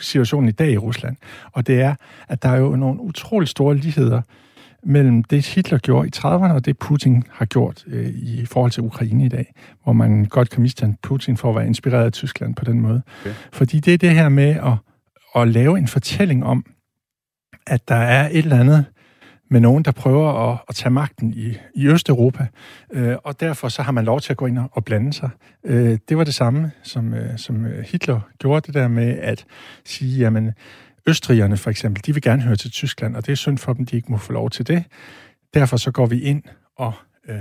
[0.00, 1.16] situationen i dag i Rusland.
[1.52, 1.94] Og det er,
[2.28, 4.22] at der er jo nogle utrolig store ligheder
[4.82, 8.82] mellem det, Hitler gjorde i 30'erne, og det Putin har gjort øh, i forhold til
[8.82, 9.52] Ukraine i dag,
[9.84, 13.02] hvor man godt kan mistænke Putin for at være inspireret af Tyskland på den måde.
[13.20, 13.34] Okay.
[13.52, 14.72] Fordi det er det her med at,
[15.36, 16.64] at lave en fortælling om,
[17.66, 18.84] at der er et eller andet
[19.50, 22.46] med nogen, der prøver at, at tage magten i, i Østeuropa,
[22.92, 25.30] øh, og derfor så har man lov til at gå ind og, og blande sig.
[25.64, 29.44] Øh, det var det samme, som, øh, som Hitler gjorde, det der med at
[29.84, 30.52] sige, jamen,
[31.06, 33.86] Østrigerne for eksempel, de vil gerne høre til Tyskland, og det er synd for dem,
[33.86, 34.84] de ikke må få lov til det.
[35.54, 36.42] Derfor så går vi ind
[36.76, 36.92] og
[37.28, 37.40] øh,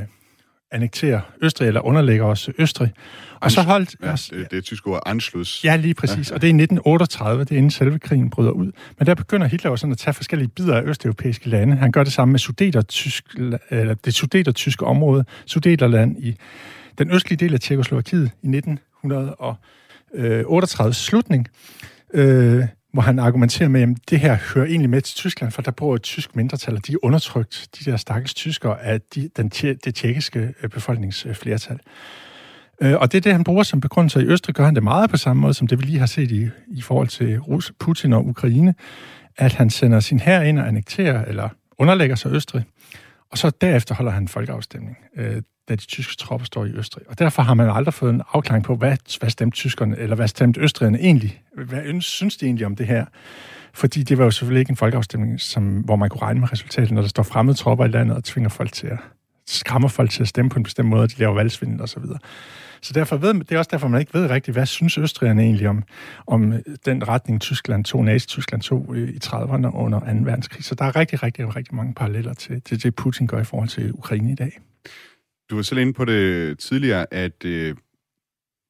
[0.71, 2.93] annekterer Østrig, eller underlægger os Østrig.
[3.39, 3.95] Og så holdt...
[4.03, 5.65] Ja, det, det er tysk ord, Anschluss.
[5.65, 6.29] Ja, lige præcis.
[6.29, 6.35] Ja, ja.
[6.35, 8.71] Og det er i 1938, det er inden selve krigen bryder ud.
[8.97, 11.75] Men der begynder Hitler også sådan at tage forskellige bidder af østeuropæiske lande.
[11.75, 13.25] Han gør det samme med Sudeter-tysk,
[13.69, 16.35] eller det Sudeter-tyske område, Sudeterland i
[16.97, 21.47] den østlige del af Tjekoslovakiet i 1938 slutning.
[22.13, 25.71] Øh, hvor han argumenterer med, at det her hører egentlig med til Tyskland, for der
[25.71, 29.49] bor et tysk mindretal, og de er undertrykt, de der stakkels tyskere, af de, den,
[29.49, 31.79] det tjekkiske øh, befolkningsflertal.
[32.81, 34.21] Øh, og det er det, han bruger som begrundelse.
[34.21, 36.31] I Østrig gør han det meget på samme måde, som det vi lige har set
[36.31, 38.75] i, i forhold til Rus, Putin og Ukraine,
[39.37, 42.63] at han sender sin hær ind og annekterer, eller underlægger sig Østrig,
[43.31, 44.97] og så derefter holder han en folkeafstemning.
[45.17, 47.09] Øh, da de tyske tropper står i Østrig.
[47.09, 50.27] Og derfor har man aldrig fået en afklaring på, hvad, hvad stemte tyskerne, eller hvad
[50.27, 51.41] stemte østrigerne egentlig?
[51.55, 53.05] Hvad synes de egentlig om det her?
[53.73, 56.91] Fordi det var jo selvfølgelig ikke en folkeafstemning, som, hvor man kunne regne med resultatet,
[56.91, 58.97] når der står fremmede tropper i landet og tvinger folk til at
[59.49, 61.99] skræmmer folk til at stemme på en bestemt måde, og de laver valgsvindel og så
[61.99, 62.17] videre.
[62.81, 65.69] Så derfor ved, det er også derfor, man ikke ved rigtigt, hvad synes østrigerne egentlig
[65.69, 65.83] om,
[66.27, 70.05] om øh, den retning, Tyskland tog, Nazi-Tyskland tog øh, i 30'erne under 2.
[70.05, 70.63] verdenskrig.
[70.63, 73.69] Så der er rigtig, rigtig, rigtig mange paralleller til, til det, Putin gør i forhold
[73.69, 74.59] til Ukraine i dag.
[75.49, 77.75] Du var selv inde på det tidligere, at øh,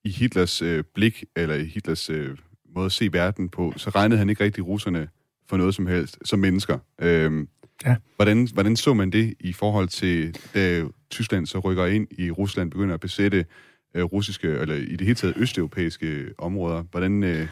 [0.04, 2.38] i Hitlers øh, blik, eller i Hitlers øh,
[2.76, 5.08] måde at se verden på, så regnede han ikke rigtig russerne
[5.50, 6.78] for noget som helst, som mennesker.
[7.02, 7.48] Øh,
[7.86, 7.96] ja.
[8.16, 12.72] hvordan, hvordan så man det i forhold til, da Tyskland så rykker ind i Rusland,
[12.72, 13.46] begynder at besætte
[13.94, 16.84] øh, russiske, eller i det hele taget østeuropæiske områder.
[16.92, 17.48] Hvordan øh,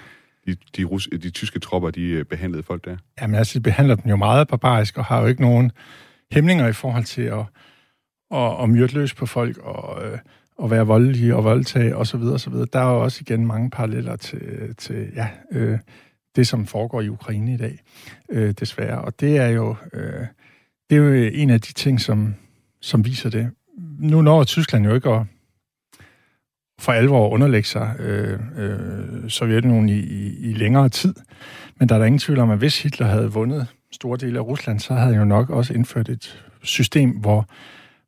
[0.45, 2.97] de, de, rus, de tyske tropper, de øh, behandlede folk der?
[3.21, 5.71] Jamen altså, de behandler dem jo meget barbarisk, og har jo ikke nogen
[6.31, 7.45] hæmninger i forhold til at,
[8.29, 10.19] og, og myrde på folk, og, øh,
[10.57, 12.21] og være voldelige og voldtage osv.
[12.21, 12.53] osv.
[12.53, 15.79] Der er jo også igen mange paralleller til, til ja, øh,
[16.35, 17.79] det, som foregår i Ukraine i dag,
[18.29, 19.01] øh, desværre.
[19.01, 20.25] Og det er jo øh,
[20.89, 22.35] det er jo en af de ting, som,
[22.81, 23.49] som viser det.
[23.99, 25.25] Nu når Tyskland jo ikke at
[26.79, 31.15] for alvor underlægge sig øh, øh, Sovjetunionen i, i, i længere tid,
[31.79, 34.43] men der er der ingen tvivl om, at hvis Hitler havde vundet store dele af
[34.43, 37.49] Rusland, så havde han jo nok også indført et system, hvor,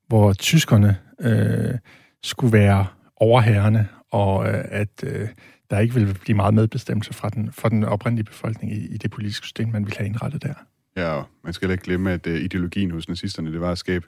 [0.10, 1.78] hvor tyskerne øh,
[2.24, 2.86] skulle være
[3.16, 5.28] overherrende, og øh, at øh,
[5.70, 9.12] der ikke ville blive meget medbestemmelse fra den, fra den oprindelige befolkning i, i det
[9.12, 10.53] politiske system, man ville have indrettet der.
[10.97, 14.05] Ja, man skal ikke glemme, at uh, ideologien hos nazisterne, det var at skabe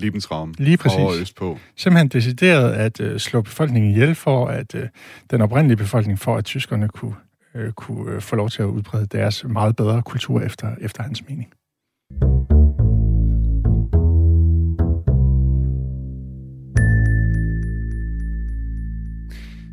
[0.00, 0.98] Lebensraum Lige præcis.
[0.98, 1.58] over østpå.
[1.76, 4.80] Simpelthen decideret at uh, slå befolkningen ihjel for, at uh,
[5.30, 7.14] den oprindelige befolkning, for at tyskerne kunne,
[7.54, 11.28] uh, kunne uh, få lov til at udbrede deres meget bedre kultur efter, efter hans
[11.28, 11.52] mening.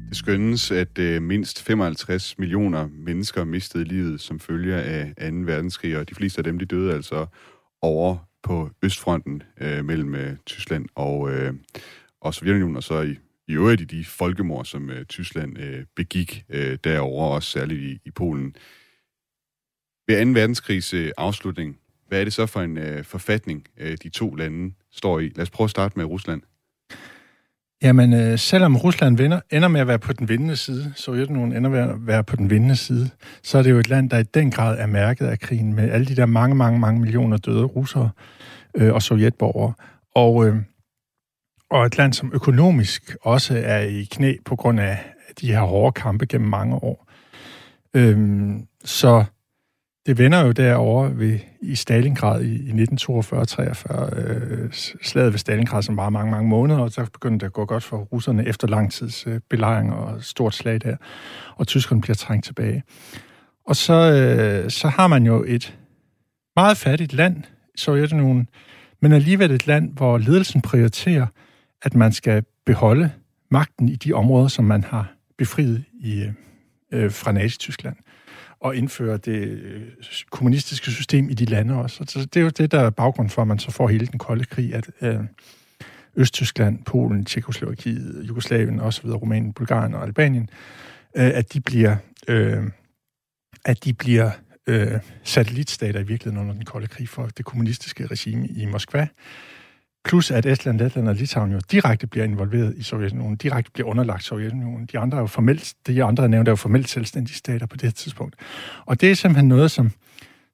[0.09, 5.37] Det skønnes, at øh, mindst 55 millioner mennesker mistede livet som følge af 2.
[5.37, 7.25] verdenskrig, og de fleste af dem de døde altså
[7.81, 11.53] over på Østfronten øh, mellem øh, Tyskland og, øh,
[12.21, 13.15] og Sovjetunionen, og så i,
[13.47, 17.99] i øvrigt i de folkemord, som øh, Tyskland øh, begik øh, derover også særligt i,
[18.05, 18.55] i Polen.
[20.07, 20.39] Ved 2.
[20.39, 24.73] verdenskrigs øh, afslutning, hvad er det så for en øh, forfatning, øh, de to lande
[24.91, 25.29] står i?
[25.29, 26.41] Lad os prøve at starte med Rusland.
[27.83, 31.69] Jamen, øh, selvom Rusland vinder, ender med at være på den vindende side, Sovjetunionen ender
[31.69, 33.09] med at være på den vindende side,
[33.43, 35.91] så er det jo et land, der i den grad er mærket af krigen, med
[35.91, 38.09] alle de der mange, mange, mange millioner døde russere
[38.75, 39.73] øh, og sovjetborgere.
[40.15, 40.55] Og, øh,
[41.69, 44.97] og et land, som økonomisk også er i knæ på grund af
[45.41, 47.07] de her hårde kampe gennem mange år.
[47.93, 48.49] Øh,
[48.85, 49.25] så
[50.07, 55.97] det vender jo derovre ved, i Stalingrad i, i 1942-43, øh, slaget ved Stalingrad, som
[55.97, 58.91] var mange, mange måneder, og så begyndte det at gå godt for russerne efter lang
[58.91, 60.95] tids øh, belejring og stort slag der,
[61.55, 62.83] og tyskerne bliver trængt tilbage.
[63.65, 65.77] Og så, øh, så har man jo et
[66.55, 67.43] meget fattigt land,
[67.75, 68.47] Sovjetunionen,
[69.01, 71.27] men alligevel et land, hvor ledelsen prioriterer,
[71.81, 73.11] at man skal beholde
[73.51, 76.25] magten i de områder, som man har befriet i,
[76.91, 77.95] øh, fra Nazi-Tyskland
[78.59, 79.81] og indføre det øh,
[80.29, 82.03] kommunistiske system i de lande også.
[82.07, 84.19] Så det er jo det, der er baggrund for, at man så får hele den
[84.19, 85.19] kolde krig, at øh,
[86.15, 90.49] Østtyskland, Polen, Tjekoslovakiet, Jugoslavien osv., Rumænien, Bulgarien og Albanien,
[91.17, 91.95] øh, at de bliver,
[92.27, 92.63] øh,
[93.65, 94.31] at de bliver
[94.67, 99.07] øh, satellitstater i virkeligheden under den kolde krig for det kommunistiske regime i Moskva.
[100.07, 104.23] Plus at Estland, Letland og Litauen jo direkte bliver involveret i Sovjetunionen, direkte bliver underlagt
[104.23, 104.85] Sovjetunionen.
[104.85, 107.75] De andre er jo formelt, de andre er nævnt er jo formelt selvstændige stater på
[107.75, 108.35] det her tidspunkt.
[108.85, 109.91] Og det er simpelthen noget, som,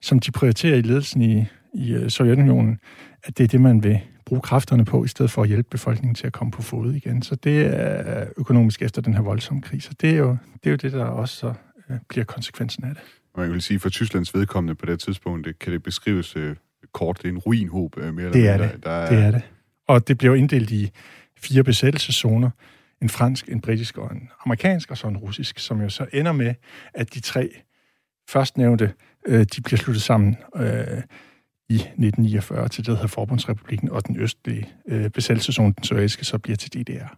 [0.01, 2.79] som de prioriterer i ledelsen i, i øh, Sovjetunionen,
[3.23, 6.15] at det er det, man vil bruge kræfterne på, i stedet for at hjælpe befolkningen
[6.15, 7.21] til at komme på fod igen.
[7.21, 9.87] Så det er økonomisk efter den her voldsomme krise.
[9.87, 11.53] Så det er jo det, er jo det der også så,
[11.89, 13.03] øh, bliver konsekvensen af det.
[13.37, 16.55] Man vil sige, for Tysklands vedkommende på det tidspunkt, det, kan det beskrives øh,
[16.93, 17.17] kort.
[17.17, 18.83] Det er en ruinhåb øh, mere det er det.
[18.83, 19.09] Der er...
[19.09, 19.41] det er det.
[19.87, 20.91] Og det bliver inddelt i
[21.37, 22.49] fire besættelseszoner.
[23.01, 26.31] En fransk, en britisk og en amerikansk, og så en russisk, som jo så ender
[26.31, 26.53] med,
[26.93, 27.49] at de tre
[28.29, 28.93] førstnævnte,
[29.27, 31.01] øh, de bliver sluttet sammen øh,
[31.69, 36.37] i 1949 til det, der hedder Forbundsrepublikken, og den østlige øh, besættelseszone, den sovjetiske, så
[36.37, 37.17] bliver til DDR.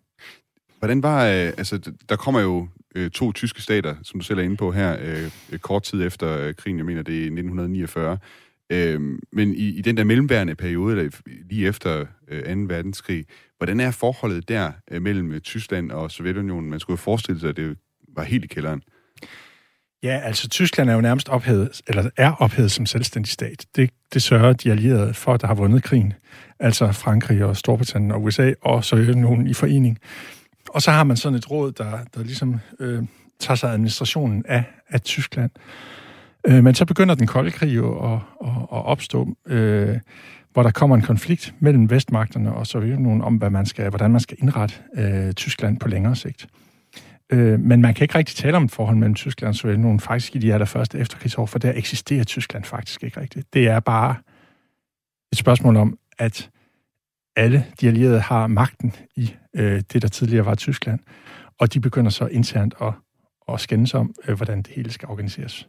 [0.80, 4.44] Hvordan var, øh, altså, der kommer jo øh, to tyske stater, som du selv er
[4.44, 8.18] inde på her, øh, kort tid efter øh, krigen, jeg mener det er 1949.
[8.70, 9.02] Øh,
[9.34, 11.12] men i, i den der mellemværende periode, eller
[11.50, 12.62] lige efter øh, 2.
[12.74, 13.26] verdenskrig,
[13.58, 16.70] hvordan er forholdet der øh, mellem øh, Tyskland og Sovjetunionen?
[16.70, 17.78] Man skulle jo forestille sig, at det
[18.16, 18.82] var helt i kælderen.
[20.04, 23.66] Ja, altså Tyskland er jo nærmest ophævet, eller er ophævet som selvstændig stat.
[23.76, 26.14] Det, det sørger de allierede for, der har vundet krigen.
[26.60, 30.00] Altså Frankrig og Storbritannien og USA og Sovjetunionen i forening.
[30.70, 33.04] Og så har man sådan et råd, der, der ligesom øh,
[33.40, 35.52] tager sig administrationen af, af Tyskland.
[35.56, 35.62] Øh,
[36.48, 40.00] Øh, men så begynder den kolde krig jo at, at, at opstå, øh,
[40.54, 44.22] hvor der kommer en konflikt mellem vestmagterne og Sovjetunionen om, hvad man skal, hvordan man
[44.22, 46.48] skal indrette øh, Tyskland på længere sigt.
[47.30, 50.36] Øh, men man kan ikke rigtig tale om et forhold mellem Tyskland og Sovjetunionen faktisk
[50.36, 53.54] i de allerførste efterkrigsår, for der eksisterer Tyskland faktisk ikke rigtigt.
[53.54, 54.16] Det er bare
[55.32, 56.50] et spørgsmål om, at
[57.36, 61.00] alle de allierede har magten i øh, det, der tidligere var Tyskland,
[61.60, 62.94] og de begynder så internt at,
[63.50, 65.68] at skændes om, øh, hvordan det hele skal organiseres.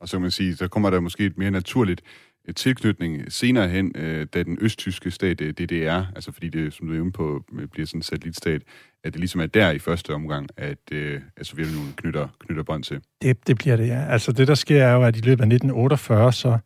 [0.00, 2.02] Og så kan man sige, så kommer der måske et mere naturligt
[2.48, 6.72] øh, tilknytning øh, senere hen, øh, da den østtyske stat øh, DDR, altså fordi det,
[6.72, 8.62] som du er på, bliver sådan en satellitstat,
[9.04, 12.82] at det ligesom er der i første omgang, at, øh, at Sovjetunionen knytter, knytter bånd
[12.82, 13.00] til.
[13.22, 14.04] Det, det bliver det, ja.
[14.08, 16.58] Altså det, der sker, er jo, at i løbet af 1948, så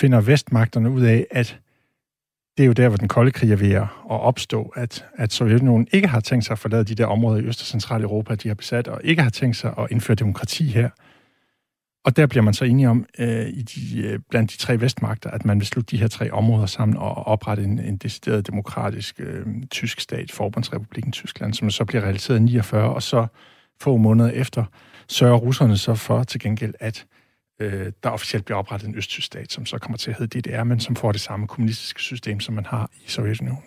[0.00, 1.60] finder vestmagterne ud af, at
[2.56, 5.88] det er jo der, hvor den kolde krig er ved at opstå, at, at Sovjetunionen
[5.92, 8.54] ikke har tænkt sig at forlade de der områder i Øst- og Centraleuropa, de har
[8.54, 10.90] besat, og ikke har tænkt sig at indføre demokrati her.
[12.04, 15.30] Og der bliver man så enige om øh, i de, øh, blandt de tre vestmagter,
[15.30, 19.20] at man vil slutte de her tre områder sammen og oprette en, en decideret demokratisk
[19.20, 23.26] øh, tysk stat, Forbundsrepubliken Tyskland, som så bliver realiseret i 49, og så
[23.80, 24.64] få måneder efter
[25.08, 27.06] sørger russerne så for til gengæld, at
[27.60, 30.64] øh, der officielt bliver oprettet en østtysk stat, som så kommer til at hedde DDR,
[30.64, 33.62] men som får det samme kommunistiske system, som man har i Sovjetunionen.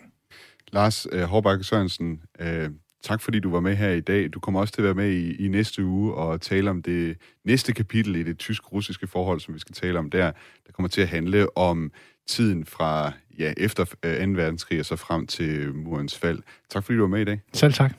[0.71, 2.69] Lars øh, Hårbakke Sørensen, øh,
[3.03, 4.29] tak fordi du var med her i dag.
[4.33, 7.17] Du kommer også til at være med i, i næste uge og tale om det
[7.45, 10.31] næste kapitel i det tysk-russiske forhold, som vi skal tale om der.
[10.67, 11.91] Der kommer til at handle om
[12.27, 13.93] tiden fra ja, efter 2.
[14.03, 16.39] Øh, verdenskrig og så frem til murens fald.
[16.69, 17.41] Tak fordi du var med i dag.
[17.53, 17.93] Selv tak.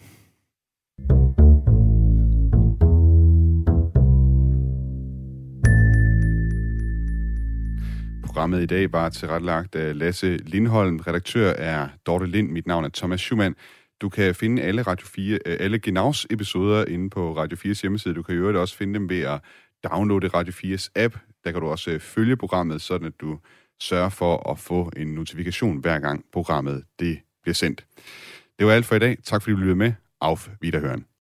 [8.24, 10.96] Programmet i dag var tilrettelagt af Lasse Lindholm.
[10.96, 12.50] Redaktør er Dorte Lind.
[12.50, 13.54] Mit navn er Thomas Schumann.
[14.00, 18.14] Du kan finde alle Radio 4, øh, alle Genaus episoder inde på Radio 4's hjemmeside.
[18.14, 19.40] Du kan i øvrigt også finde dem ved at
[19.84, 21.18] downloade Radio 4's app.
[21.44, 23.38] Der kan du også øh, følge programmet, sådan at du
[23.80, 27.86] sørger for at få en notifikation hver gang programmet det bliver sendt.
[28.58, 29.16] Det var alt for i dag.
[29.24, 29.92] Tak fordi du lyttede med.
[30.20, 31.07] Auf Wiederhören.